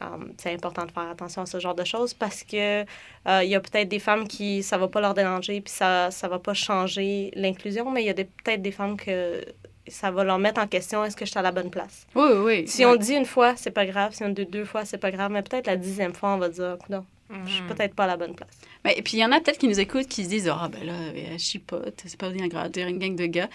[0.00, 3.50] Um, c'est important de faire attention à ce genre de choses parce que euh, il
[3.50, 6.38] y a peut-être des femmes qui ça va pas leur déranger puis ça ça va
[6.38, 9.44] pas changer l'inclusion mais il y a peut-être des femmes que
[9.88, 12.06] ça va leur mettre en question est-ce que je suis à la bonne place?
[12.14, 12.90] Oui, oui, si Ouais.
[12.90, 15.10] on le dit une fois c'est pas grave si on dit deux fois c'est pas
[15.10, 17.04] grave mais peut-être la dixième fois on va dire non
[17.44, 17.68] je suis Mhm.
[17.68, 19.68] peut-être pas à la bonne place Mais, et puis il y en a peut-être qui
[19.68, 22.88] nous écoutent qui se disent Ah, ben là, elle chipote, c'est pas bien grave, dire
[22.88, 23.48] une gang de gars.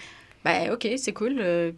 [0.44, 1.72] Ben, ok, c'est cool, euh,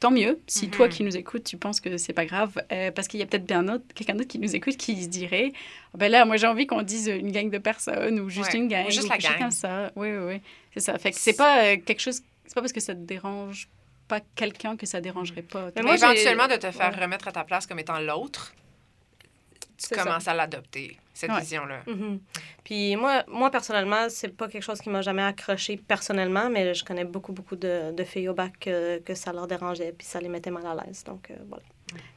[0.00, 0.40] tant mieux.
[0.48, 0.70] Si Mhm.
[0.72, 3.26] toi qui nous écoutes, tu penses que c'est pas grave, euh, parce qu'il y a
[3.26, 5.52] peut-être bien autre, quelqu'un d'autre qui nous écoute qui se dirait
[5.94, 8.58] Ah, Ben là, moi j'ai envie qu'on dise une gang de personnes ou juste Ouais,
[8.58, 8.86] une gang.
[8.86, 9.38] ou juste ou la gang.
[9.38, 9.92] comme ça.
[9.94, 10.40] Oui, oui, oui.
[10.74, 10.98] C'est ça.
[10.98, 12.20] Fait que c'est pas euh, quelque chose.
[12.44, 13.68] C'est pas parce que ça te dérange
[14.08, 15.70] pas quelqu'un que ça dérangerait pas.
[15.76, 17.02] Mais moi, éventuellement, de te faire Ouais.
[17.04, 18.52] remettre à ta place comme étant l'autre,
[19.78, 20.02] tu ça.
[20.02, 21.40] commences à l'adopter, cette Ouais.
[21.40, 21.80] vision-là.
[21.86, 22.20] Mhm.
[22.64, 26.84] Puis moi, moi, personnellement, c'est pas quelque chose qui m'a jamais accroché personnellement, mais je
[26.84, 30.20] connais beaucoup, beaucoup de, de filles au bac que, que ça leur dérangeait, puis ça
[30.20, 31.04] les mettait mal à l'aise.
[31.04, 31.62] Donc, euh, voilà.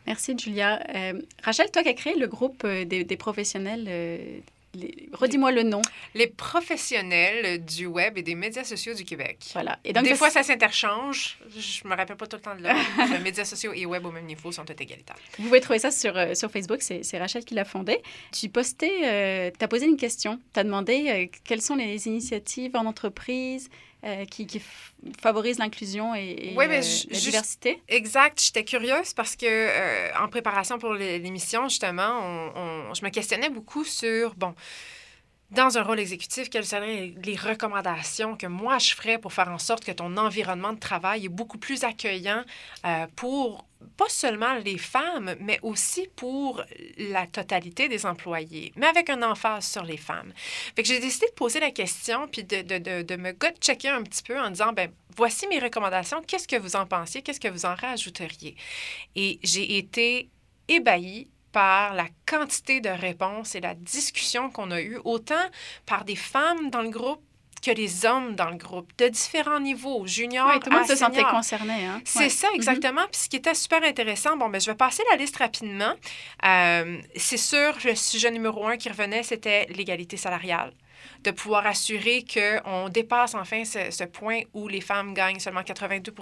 [0.06, 0.82] Merci, Julia.
[0.94, 4.40] Euh, Rachel, toi qui as créé le groupe euh, des, des professionnels, euh,
[4.74, 5.82] les- redis-moi le nom.
[6.16, 9.38] Les professionnels du web et des médias sociaux du Québec.
[9.54, 9.80] Voilà.
[9.84, 11.38] Et donc, des fois, ça s'interchange.
[11.58, 12.80] Je me rappelle pas tout le temps de l'ordre.
[13.12, 15.16] Les médias sociaux et web au même niveau sont tous égalitaires.
[15.38, 18.00] Vous pouvez trouver ça sur, euh, sur Facebook, c'est Rachel qui l'a fondé.
[18.32, 22.76] Tu postais, tu as posé une question, tu as demandé euh, quelles sont les initiatives
[22.76, 23.70] en entreprise
[24.04, 24.64] euh, qui, qui f-
[25.22, 27.82] favorisent l'inclusion et, et, Oui, mais euh, ju- la diversité.
[27.88, 28.42] Exact.
[28.44, 33.10] J'étais curieuse parce que, euh, en préparation pour l'é- l'émission, justement, on- on- je me
[33.10, 34.54] questionnais beaucoup sur, bon,
[35.52, 39.58] dans un rôle exécutif, quelles seraient les recommandations que moi je ferais pour faire en
[39.58, 42.44] sorte que ton environnement de travail est beaucoup plus accueillant
[42.86, 43.66] euh, pour
[43.98, 46.64] pas seulement les femmes, mais aussi pour
[46.98, 50.32] la totalité des employés, mais avec un emphase sur les femmes.
[50.76, 54.04] Fait j'ai décidé de poser la question puis de, de, de, de me gut-checker un
[54.04, 57.48] petit peu en disant, ben voici mes recommandations, qu'est-ce que vous en pensiez, qu'est-ce que
[57.48, 58.56] vous en rajouteriez?
[59.16, 60.30] Et j'ai été
[60.68, 65.44] ébahie par la quantité de réponses et la discussion qu'on a eue, autant
[65.86, 67.22] par des femmes dans le groupe
[67.64, 70.96] que les hommes dans le groupe, de différents niveaux, juniors Oui, tout le monde se
[70.96, 71.86] sentait concerné.
[71.86, 72.02] Hein?
[72.06, 72.30] C'est Ouais.
[72.30, 73.04] ça, exactement.
[73.12, 75.94] Puis ce qui était super intéressant, bon, ben, je vais passer la liste rapidement.
[76.44, 80.74] Euh, c'est sûr, le sujet numéro un qui revenait, c'était l'égalité salariale.
[81.24, 86.14] De pouvoir assurer qu'on dépasse enfin ce, ce point où les femmes gagnent seulement 82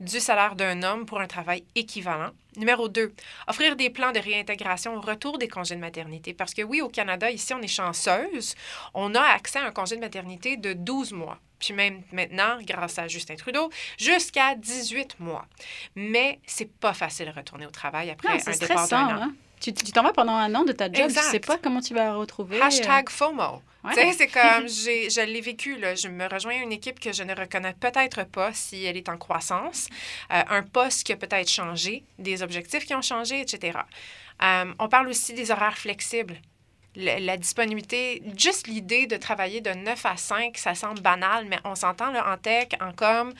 [0.00, 2.30] du salaire d'un homme pour un travail équivalent.
[2.56, 3.12] Numéro 2,
[3.46, 6.34] offrir des plans de réintégration au retour des congés de maternité.
[6.34, 8.54] Parce que oui, au Canada, ici, on est chanceuse.
[8.94, 11.38] On a accès à un congé de maternité de 12 mois.
[11.60, 15.46] Puis même maintenant, grâce à Justin Trudeau, jusqu'à 18 mois.
[15.94, 19.22] Mais c'est pas facile de retourner au travail après Non, un départ d'un an.
[19.22, 19.34] Hein?
[19.60, 21.22] Tu tu t'en vas pendant un an de ta job, Exact.
[21.24, 22.58] tu sais pas comment tu vas retrouver.
[22.58, 23.62] euh, Hashtag FOMO.
[23.84, 23.92] ouais.
[23.94, 25.94] Tu sais, c'est comme, j'ai, je l'ai vécu, là.
[25.94, 29.08] Je me rejoins à une équipe que je ne reconnais peut-être pas si elle est
[29.10, 29.88] en croissance,
[30.32, 33.78] euh, un poste qui a peut-être changé, des objectifs qui ont changé, etc.
[34.42, 36.38] Euh, on parle aussi des horaires flexibles.
[36.96, 41.58] Le- la disponibilité, juste l'idée de travailler de 9 à 5, ça semble banal, mais
[41.64, 43.32] on s'entend là, en tech, en com,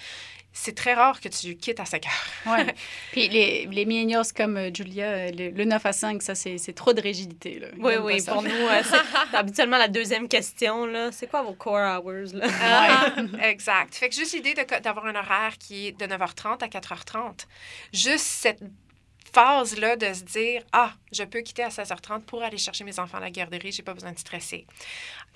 [0.52, 2.52] c'est très rare que tu quittes à 5 heures.
[2.52, 2.74] Ouais.
[3.12, 6.58] Puis les, les millennials comme euh, Julia, euh, le, le 9 à 5, ça, c'est
[6.58, 7.58] c'est trop de rigidité.
[7.60, 7.68] Là.
[7.78, 8.32] Oui, oui, ça.
[8.32, 8.82] pour nous, euh,
[9.30, 11.10] c'est habituellement la deuxième question, là.
[11.12, 12.46] C'est quoi vos core hours, là?
[12.62, 13.14] Ah,
[13.48, 13.94] exact.
[13.94, 17.46] Fait que juste l'idée de- d'avoir un horaire qui est de 9h30 à 4h30.
[17.92, 18.60] Juste cette
[19.32, 23.18] phase-là de se dire Ah, je peux quitter à 16h30 pour aller chercher mes enfants
[23.18, 24.66] à la garderie, j'ai pas besoin de stresser.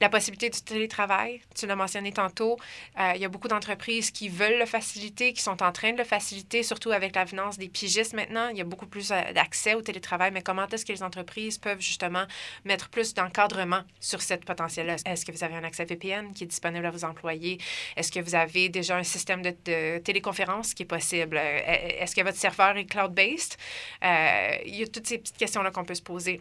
[0.00, 2.58] La possibilité du télétravail, tu l'as mentionné tantôt,
[2.98, 5.98] euh, il y a beaucoup d'entreprises qui veulent le faciliter, qui sont en train de
[5.98, 8.48] le faciliter, surtout avec l'avenance des pigistes maintenant.
[8.48, 11.58] Il y a beaucoup plus euh, d'accès au télétravail, mais comment est-ce que les entreprises
[11.58, 12.24] peuvent justement
[12.64, 14.96] mettre plus d'encadrement sur cette potentiel-là?
[15.06, 17.58] Est-ce que vous avez un accès VPN qui est disponible à vos employés?
[17.96, 21.36] Est-ce que vous avez déjà un système de, téléconférence qui est possible?
[21.36, 21.60] Euh,
[22.00, 23.56] Est-ce que votre serveur est cloud-based?
[24.02, 26.40] Il y a toutes ces petites questions-là qu'on peut se poser.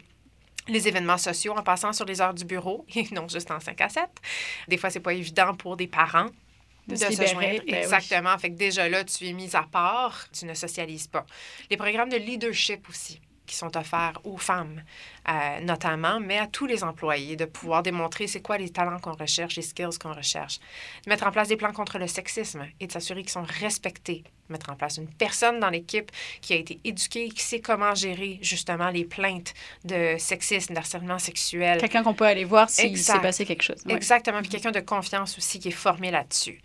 [0.68, 3.80] Les événements sociaux en passant sur les heures du bureau et non juste en 5
[3.80, 4.04] à 7.
[4.68, 6.28] Des fois, c'est pas évident pour des parents
[6.88, 7.40] De de, se joindre.
[7.40, 7.74] ben oui.
[7.74, 8.36] Exactement.
[8.38, 11.26] Fait que déjà là, tu es mise à part, tu ne socialises pas.
[11.70, 14.82] Les programmes de leadership aussi qui sont offerts aux femmes,
[15.28, 19.12] euh, notamment, mais à tous les employés, de pouvoir démontrer c'est quoi les talents qu'on
[19.12, 20.58] recherche, les skills qu'on recherche.
[21.04, 24.24] De mettre en place des plans contre le sexisme et de s'assurer qu'ils sont respectés.
[24.48, 26.10] Mettre en place une personne dans l'équipe
[26.42, 29.54] qui a été éduquée, qui sait comment gérer justement les plaintes
[29.84, 31.78] de sexisme, d'harcèlement sexuel.
[31.78, 33.82] Quelqu'un qu'on peut aller voir s'il s'est passé quelque chose.
[33.86, 33.94] Ouais.
[33.94, 34.40] Exactement.
[34.40, 36.60] Puis quelqu'un de confiance aussi qui est formé là-dessus.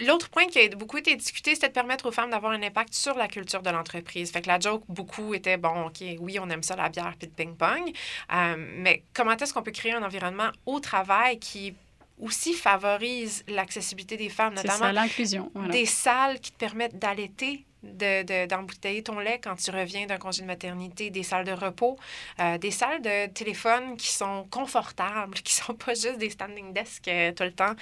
[0.00, 2.94] L'autre point qui a beaucoup été discuté, c'était de permettre aux femmes d'avoir un impact
[2.94, 4.30] sur la culture de l'entreprise.
[4.30, 7.28] Fait que la joke, beaucoup était, bon, OK, oui, on aime ça, la bière puis
[7.28, 7.92] le ping-pong,
[8.32, 11.74] euh, mais comment est-ce qu'on peut créer un environnement au travail qui
[12.20, 15.50] aussi favorise l'accessibilité des femmes, notamment ça, l'inclusion.
[15.54, 15.72] voilà.
[15.72, 20.16] des salles qui te permettent d'allaiter, de, de- d'embouteiller ton lait quand tu reviens d'un
[20.16, 21.98] congé de maternité, des salles de repos,
[22.40, 27.08] euh, des salles de téléphone qui sont confortables, qui sont pas juste des standing desks
[27.08, 27.74] euh, tout le temps,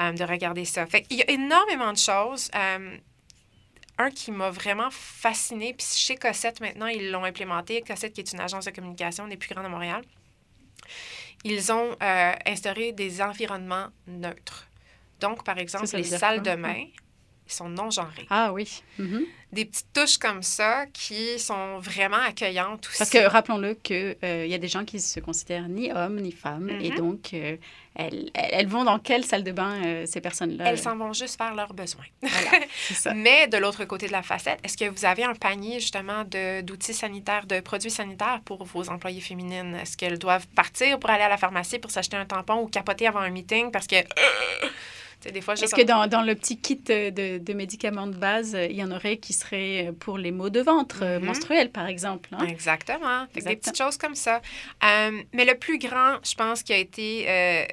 [0.00, 0.86] euh, de regarder ça.
[0.86, 2.50] Fait Il y a énormément de choses.
[2.54, 2.96] Euh,
[3.98, 7.82] un qui m'a vraiment fascinée, puis chez Cossette maintenant, ils l'ont implémenté.
[7.82, 10.02] Cossette, qui est une agence de communication des plus grandes de Montréal.
[11.44, 14.68] Ils ont euh, instauré des environnements neutres.
[15.20, 16.86] Donc, par exemple, ça les salles de bain
[17.54, 18.26] sont non genrées.
[18.30, 18.82] Ah oui.
[18.98, 19.24] Mhm.
[19.52, 22.96] Des petites touches comme ça qui sont vraiment accueillantes aussi.
[22.98, 26.70] Parce que rappelons-le qu'il y a des gens qui se considèrent ni hommes ni femmes.
[26.80, 26.96] Et Mhm.
[26.96, 27.56] donc, euh,
[27.94, 30.64] elles, elles vont dans quelle salle de bain, euh, ces personnes-là?
[30.66, 32.06] Elles s'en vont juste faire leurs besoins.
[32.22, 33.12] Voilà, c'est ça.
[33.14, 36.62] Mais de l'autre côté de la facette, est-ce que vous avez un panier justement de-
[36.62, 39.74] d'outils sanitaires, de produits sanitaires pour vos employées féminines?
[39.74, 43.06] Est-ce qu'elles doivent partir pour aller à la pharmacie pour s'acheter un tampon ou capoter
[43.06, 43.96] avant un meeting parce que...
[45.30, 48.54] Des fois, Est-ce que dans, dans le petit kit euh, de, de médicaments de base,
[48.54, 51.24] euh, il y en aurait qui seraient euh, pour les maux de ventre Mhm.
[51.24, 52.28] menstruels, par exemple?
[52.32, 52.46] hein?
[52.46, 53.26] Exactement.
[53.34, 54.40] Des petites choses comme ça.
[54.84, 57.64] Euh, mais le plus grand, je pense, qui a été euh,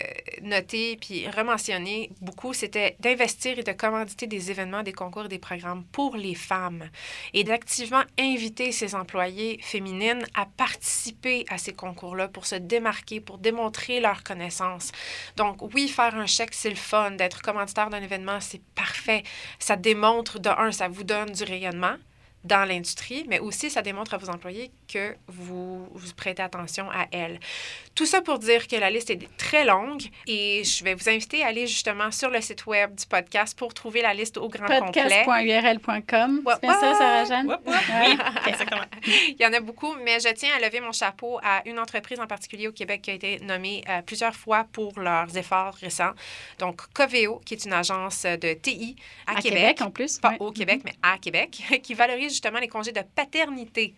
[0.42, 5.40] noté puis rementionné beaucoup, c'était d'investir et de commanditer des événements, des concours et des
[5.40, 6.90] programmes pour les femmes
[7.34, 13.38] et d'activement inviter ses employées féminines à participer à ces concours-là pour se démarquer, pour
[13.38, 14.92] démontrer leurs connaissances.
[15.36, 17.12] Donc, oui, faire un chèque, c'est le fun.
[17.12, 19.24] D'être commanditaire d'un événement, c'est parfait.
[19.60, 21.96] Ça démontre, de un, ça vous donne du rayonnement
[22.44, 27.08] dans l'industrie, mais aussi ça démontre à vos employés que vous, vous prêtez attention à
[27.12, 27.40] elles.
[27.96, 31.44] Tout ça pour dire que la liste est très longue et je vais vous inviter
[31.44, 34.68] à aller justement sur le site web du podcast pour trouver la liste au grand
[34.68, 35.24] complet.
[35.26, 36.42] Podcast.url.com.
[36.46, 36.94] C'est bien ça.
[36.96, 37.58] Sarah-Jeanne?
[37.66, 38.86] Oui, exactement.
[39.06, 42.20] Il y en a beaucoup, mais je tiens à lever mon chapeau à une entreprise
[42.20, 46.12] en particulier au Québec qui a été nommée euh, plusieurs fois pour leurs efforts récents.
[46.58, 48.96] Donc, Coveo, qui est une agence de TI
[49.28, 49.60] à, À Québec.
[49.60, 50.20] Québec, en plus.
[50.20, 50.38] pas ouais.
[50.40, 53.96] au Québec, mais à Québec, qui valorise justement les congés de paternité.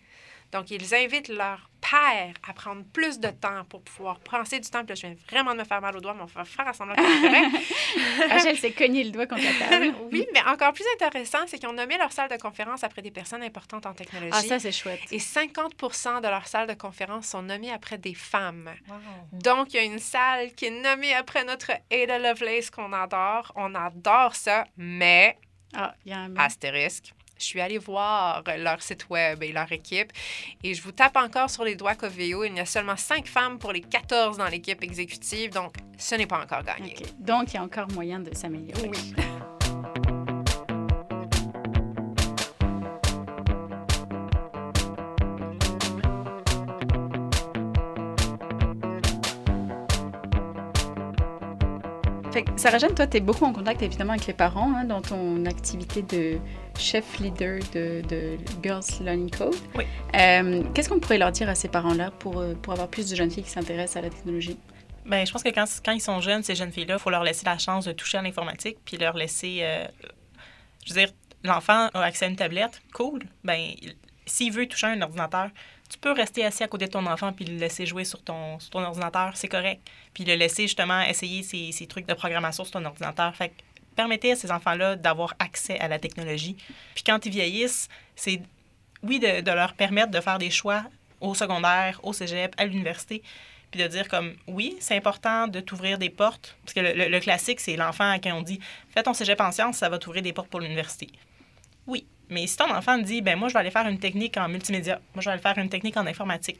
[0.52, 4.80] Donc, ils invitent leurs pères à prendre plus de temps pour pouvoir penser du temps.
[4.84, 6.68] Puis là, je viens vraiment de me faire mal au doigt, mais on va faire
[6.68, 8.28] assemblant que c'est correct.
[8.30, 9.94] Rachel s'est cogné le doigt contre la table.
[10.12, 13.10] oui, mais encore plus intéressant, c'est qu'ils ont nommé leur salle de conférence après des
[13.10, 14.30] personnes importantes en technologie.
[14.30, 15.00] Ah, ça, c'est chouette.
[15.10, 15.72] Et 50
[16.22, 18.70] de leurs salles de conférence sont nommées après des femmes.
[19.32, 23.52] Donc, il y a une salle qui est nommée après notre Ada Lovelace qu'on adore.
[23.56, 25.38] On adore ça, mais
[25.72, 26.36] Ah, il y a un...
[26.36, 27.14] astérisque.
[27.42, 30.12] Je suis allée voir leur site web et leur équipe
[30.62, 32.44] et je vous tape encore sur les doigts Coveo.
[32.44, 36.26] Il y a seulement 5 femmes pour les 14 dans l'équipe exécutive, donc ce n'est
[36.26, 36.94] pas encore gagné.
[36.98, 37.06] OK.
[37.18, 38.88] Donc, il y a encore moyen de s'améliorer.
[38.88, 39.14] Oui.
[52.32, 54.84] Fait que, Sarah Jeanne, toi, tu es beaucoup en contact évidemment avec les parents hein,
[54.84, 56.38] dans ton activité de
[56.78, 59.54] chef leader de, de Girls Learning Code.
[59.74, 59.84] Oui.
[60.18, 63.16] Euh, Qu'est-ce qu'on pourrait leur dire à ces parents-là pour, euh, pour avoir plus de
[63.16, 64.58] jeunes filles qui s'intéressent à la technologie?
[65.04, 67.22] Ben, je pense que quand, quand ils sont jeunes, ces jeunes filles-là, il faut leur
[67.22, 69.58] laisser la chance de toucher à l'informatique, puis leur laisser.
[69.60, 69.84] euh,
[70.86, 71.12] je veux dire,
[71.44, 73.24] l'enfant a accès à une tablette, cool.
[73.44, 75.48] Ben, il- s'il veut toucher à un ordinateur,
[75.92, 78.58] tu peux rester assis à côté de ton enfant puis le laisser jouer sur ton,
[78.58, 79.80] sur ton ordinateur, c'est correct.
[80.14, 83.34] Puis le laisser justement essayer ces trucs de programmation sur ton ordinateur.
[83.36, 83.54] Fait que
[83.94, 86.56] permettez à ces enfants-là d'avoir accès à la technologie.
[86.94, 88.40] Puis quand ils vieillissent, c'est,
[89.02, 90.82] oui, de, de leur permettre de faire des choix
[91.20, 93.22] au secondaire, au cégep, à l'université,
[93.70, 96.56] puis de dire comme, oui, c'est important de t'ouvrir des portes.
[96.64, 98.60] Parce que le, le- le classique, c'est l'enfant à qui on dit,
[98.94, 101.08] fais ton cégep en sciences, ça va t'ouvrir des portes pour l'université.
[102.32, 105.00] Mais si ton enfant dit, ben moi, je vais aller faire une technique en multimédia,
[105.14, 106.58] moi, je vais aller faire une technique en informatique,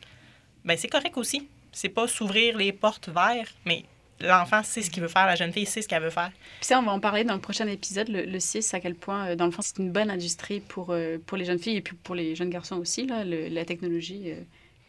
[0.65, 1.49] ben c'est correct aussi.
[1.73, 3.85] C'est pas s'ouvrir les portes vers, mais
[4.21, 6.31] l'enfant sait ce qu'il veut faire, la jeune fille sait ce qu'elle veut faire.
[6.59, 8.95] Puis ça, on va en parler dans le prochain épisode, le, le 6, à quel
[8.95, 11.77] point, euh, dans le fond, c'est une bonne industrie pour, euh, pour les jeunes filles
[11.77, 13.07] et puis pour les jeunes garçons aussi.
[13.07, 14.37] Là, le- la technologie, euh,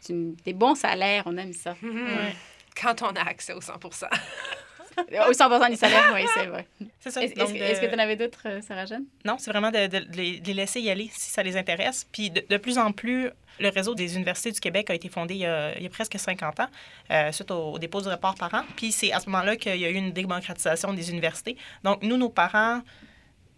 [0.00, 1.74] c'est une- des bons salaires, on aime ça.
[1.82, 2.34] Ouais.
[2.80, 3.72] Quand on a accès au 100
[4.98, 6.66] Au 100% du salaire, oui, c'est vrai.
[7.00, 7.22] C'est ça.
[7.22, 9.04] Est-ce que- de- est-ce que tu en avais d'autres, euh, Sarah Jeanne?
[9.24, 9.78] Non, c'est vraiment de,
[10.16, 12.06] les, de les laisser y aller si ça les intéresse.
[12.12, 13.30] Puis de, plus en plus,
[13.60, 15.90] le réseau des universités du Québec a été fondé il y a, il y a
[15.90, 16.68] presque 50 ans,
[17.10, 18.62] euh, suite au, au dépôt du rapport par an.
[18.76, 21.56] Puis c'est à ce moment-là qu'il y a eu une démocratisation des universités.
[21.82, 22.80] Donc, nous, nos parents,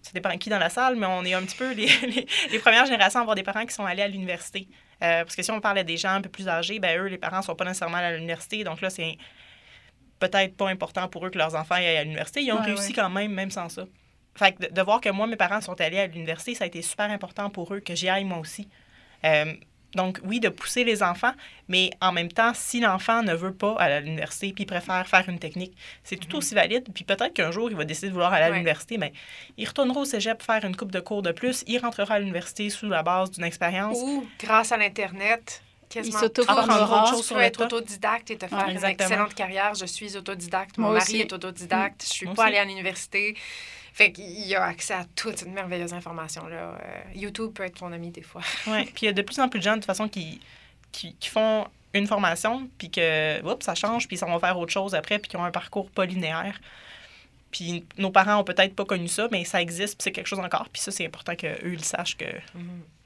[0.03, 2.59] ça dépend qui dans la salle, mais on est un petit peu les, les- les
[2.59, 4.68] premières générations à avoir des parents qui sont allés à l'université.
[5.03, 7.18] Euh, parce que si on parlait des gens un peu plus âgés, ben eux, les
[7.18, 8.64] parents ne sont pas nécessairement allés à l'université.
[8.64, 9.16] Donc là, c'est
[10.18, 12.42] peut-être pas important pour eux que leurs enfants aillent à l'université.
[12.42, 12.94] Ils ont Ouais, réussi ouais.
[12.94, 13.85] quand même, même sans ça.
[14.35, 16.66] Fait que de, de voir que moi, mes parents sont allés à l'université, ça a
[16.66, 18.68] été super important pour eux, que j'y aille moi aussi.
[19.24, 19.55] Euh,
[19.94, 21.33] donc, oui, de pousser les enfants,
[21.68, 25.26] mais en même temps, si l'enfant ne veut pas aller à l'université puis préfère faire
[25.29, 25.74] une technique,
[26.05, 26.85] c'est tout aussi valide.
[26.94, 29.12] Puis peut-être qu'un jour, il va décider de vouloir aller à l'université, mais
[29.57, 32.68] il retournera au cégep faire une coupe de cours de plus, il rentrera à l'université
[32.68, 33.96] sous la base d'une expérience.
[34.02, 37.07] Ou, grâce à l'Internet, quasiment s'auto-formera.
[37.11, 39.75] chose Tu sur être autodidacte et te faire Ouais, une excellente carrière.
[39.75, 40.79] Je suis autodidacte.
[40.79, 41.20] Mon Moi mari aussi.
[41.20, 42.03] est autodidacte.
[42.05, 42.49] Je suis Moi pas aussi.
[42.49, 43.37] allée à l'université.
[43.92, 46.57] Fait qu'il y a accès à toute cette merveilleuse information-là.
[46.57, 48.42] Euh, YouTube peut être ton ami des fois.
[48.66, 48.85] Ouais.
[48.85, 50.40] Puis il y a de plus en plus de gens, de toute façon, qui,
[50.92, 54.59] qui, qui font une formation, puis que, oups, ça change, puis ils s'en vont faire
[54.59, 56.61] autre chose après, puis qui ont un parcours pas linéaire.
[57.57, 60.40] Puis nos parents ont peut-être pas connu ça, mais ça existe, puis c'est quelque chose
[60.40, 60.69] encore.
[60.71, 62.27] Puis ça, c'est important qu'eux, ils sachent que...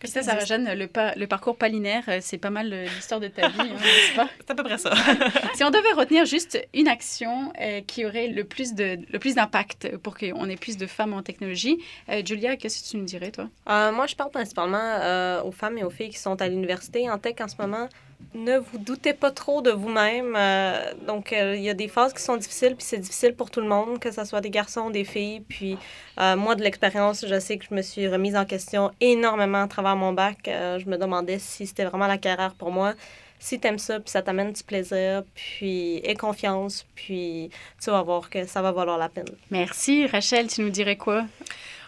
[0.01, 2.85] Puis ça, Sarah Jeanne, le, pa- le parcours pas linéaire, euh, c'est pas mal euh,
[2.97, 4.29] l'histoire de ta vie, hein, n'est-ce pas?
[4.41, 4.93] C'est à peu près ça.
[5.55, 9.35] Si on devait retenir juste une action euh, qui aurait le plus de le plus
[9.35, 11.77] d'impact pour qu'on ait plus de femmes en technologie,
[12.09, 13.49] euh, Julia, qu'est-ce que tu nous dirais, toi?
[13.69, 17.11] Euh, moi, je parle principalement euh, aux femmes et aux filles qui sont à l'université.
[17.11, 17.87] En tech, en ce moment,
[18.35, 20.35] ne vous doutez pas trop de vous-même.
[20.37, 23.51] Euh, donc, euh, il y a des phases qui sont difficiles, puis c'est difficile pour
[23.51, 25.41] tout le monde, que ce soit des garçons, des filles.
[25.41, 25.77] Puis,
[26.21, 29.69] euh, moi, de l'expérience, je sais que je me suis remise en question énormément à
[29.69, 30.47] travers mon bac.
[30.49, 32.95] Euh, je me demandais si c'était vraiment la carrière pour moi.
[33.39, 37.51] Si t'aimes ça, puis ça t'amène du plaisir, puis aie confiance, puis
[37.83, 39.31] tu vas voir que ça va valoir la peine.
[39.51, 40.07] Merci.
[40.07, 41.25] Rachel, tu nous dirais quoi?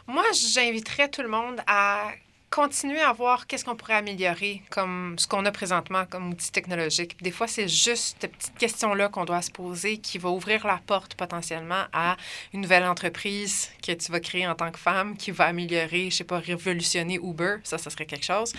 [0.07, 2.09] Moi, j'inviterais tout le monde à
[2.53, 7.17] continuer à voir qu'est-ce qu'on pourrait améliorer comme ce qu'on a présentement comme outil technologique.
[7.23, 10.79] Des fois, c'est juste cette petite question-là qu'on doit se poser qui va ouvrir la
[10.87, 12.19] porte potentiellement à
[12.53, 16.17] une nouvelle entreprise que tu vas créer en tant que femme qui va améliorer, je
[16.17, 17.57] sais pas, révolutionner Uber.
[17.65, 18.53] Ça, ça serait quelque chose.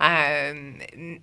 [0.00, 0.72] Euh,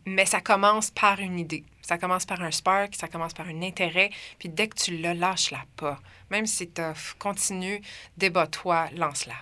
[0.06, 1.66] mais ça commence par une idée.
[1.82, 4.12] Ça commence par un spark, ça commence par un intérêt.
[4.40, 6.00] Puis dès que tu le lâches-la pas.
[6.32, 7.82] Même si c'est tough, continue,
[8.16, 9.36] débat-toi, lance-la.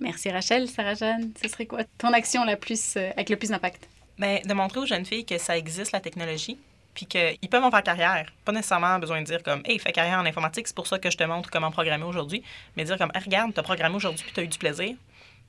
[0.00, 0.68] Merci Rachel.
[0.68, 3.88] Sarah Jeanne, ce serait quoi ton action euh, avec le plus d'impact?
[4.18, 6.58] Mais de montrer aux jeunes filles que ça existe, la technologie,
[6.94, 8.26] puis qu'ils peuvent en faire carrière.
[8.44, 11.10] Pas nécessairement besoin de dire comme, hey, fais carrière en informatique, c'est pour ça que
[11.10, 12.42] je te montre comment programmer aujourd'hui.
[12.76, 14.94] Mais dire comme, Hey, regarde, tu as programmé aujourd'hui, puis tu as eu du plaisir.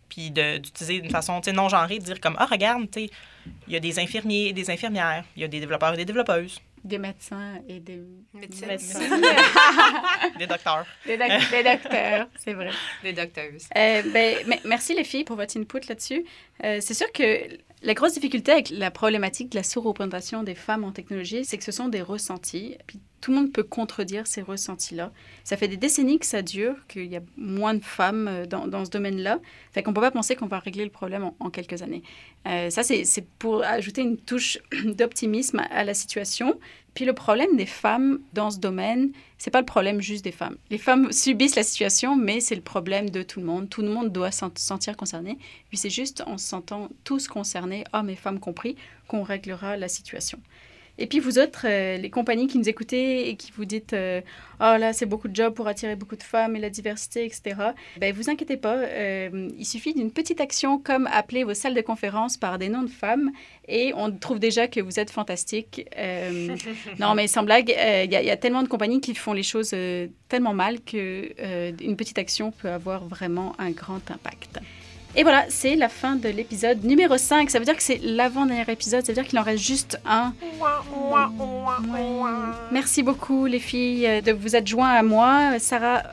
[0.09, 3.09] Puis d'utiliser d'une façon non genrée, de dire comme, ah, regarde, tu sais,
[3.67, 6.05] il y a des infirmiers et des infirmières, il y a des développeurs et des
[6.05, 7.99] développeuses, Des médecins et des,
[8.33, 8.67] médecins.
[8.67, 8.77] des
[10.47, 10.85] docteurs.
[11.05, 12.69] des, doc- des docteurs, c'est vrai.
[13.03, 13.67] Des docteuses.
[13.75, 16.23] Euh, ben, me- merci les filles pour votre input là-dessus.
[16.63, 17.47] Euh, c'est sûr que
[17.81, 21.63] la grosse difficulté avec la problématique de la sous-représentation des femmes en technologie, c'est que
[21.63, 22.77] ce sont des ressentis.
[22.85, 25.11] Puis tout le monde peut contredire ces ressentis-là.
[25.43, 28.67] Ça fait des décennies que ça dure, qu'il y a moins de femmes euh, dans,
[28.67, 29.39] dans ce domaine-là.
[29.71, 32.03] Fait qu'on peut pas penser qu'on va régler le problème en, quelques années.
[32.45, 36.59] Euh, ça, c'est pour ajouter une touche d'optimisme à, à la situation.
[36.93, 40.57] Puis le problème des femmes dans ce domaine, c'est pas le problème juste des femmes.
[40.69, 43.71] Les femmes subissent la situation, mais c'est le problème de tout le monde.
[43.71, 45.39] Tout le monde doit se sentir concerné.
[45.69, 48.75] Puis c'est juste en se sentant tous concernés, hommes et femmes compris,
[49.07, 50.39] qu'on réglera la situation.
[50.97, 54.21] Et puis vous autres, euh, les compagnies qui nous écoutez et qui vous dites euh,
[54.61, 57.71] Oh là, c'est beaucoup de jobs pour attirer beaucoup de femmes et la diversité, etc.
[57.97, 61.81] Ben, vous inquiétez pas, euh, il suffit d'une petite action comme appeler vos salles de
[61.81, 63.31] conférence par des noms de femmes
[63.67, 65.85] et on trouve déjà que vous êtes fantastique.
[66.99, 69.75] Non, mais sans blague, il y, a tellement de compagnies qui font les choses
[70.29, 74.59] tellement mal qu'une petite action peut avoir vraiment un grand impact.
[75.17, 77.49] Et voilà, c'est la fin de l'épisode numéro 5.
[77.49, 80.33] Ça veut dire que c'est l'avant-dernier épisode, ça veut dire qu'il en reste juste un.
[82.71, 85.57] Merci beaucoup les filles de vous être joints à moi.
[85.59, 86.03] Sarah,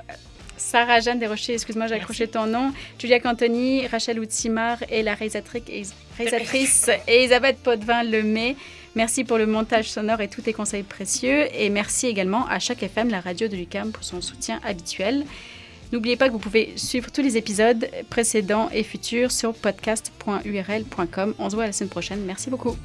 [0.56, 2.72] Sarah Jeanne Desrochers, excuse-moi, j'ai accroché ton nom.
[2.96, 8.54] Julia Cantoni, Rachel Outsimar et la réalisatrice, réalisatrice Elisabeth Potvin-Lemay.
[8.94, 11.48] Merci pour le montage sonore et tous tes conseils précieux.
[11.54, 15.24] Et merci également à chaque FM, la radio de l'UCAM, pour son soutien habituel.
[15.92, 21.34] N'oubliez pas que vous pouvez suivre tous les épisodes précédents et futurs sur podcast.url.com.
[21.38, 22.24] On se voit la semaine prochaine.
[22.24, 22.76] Merci beaucoup.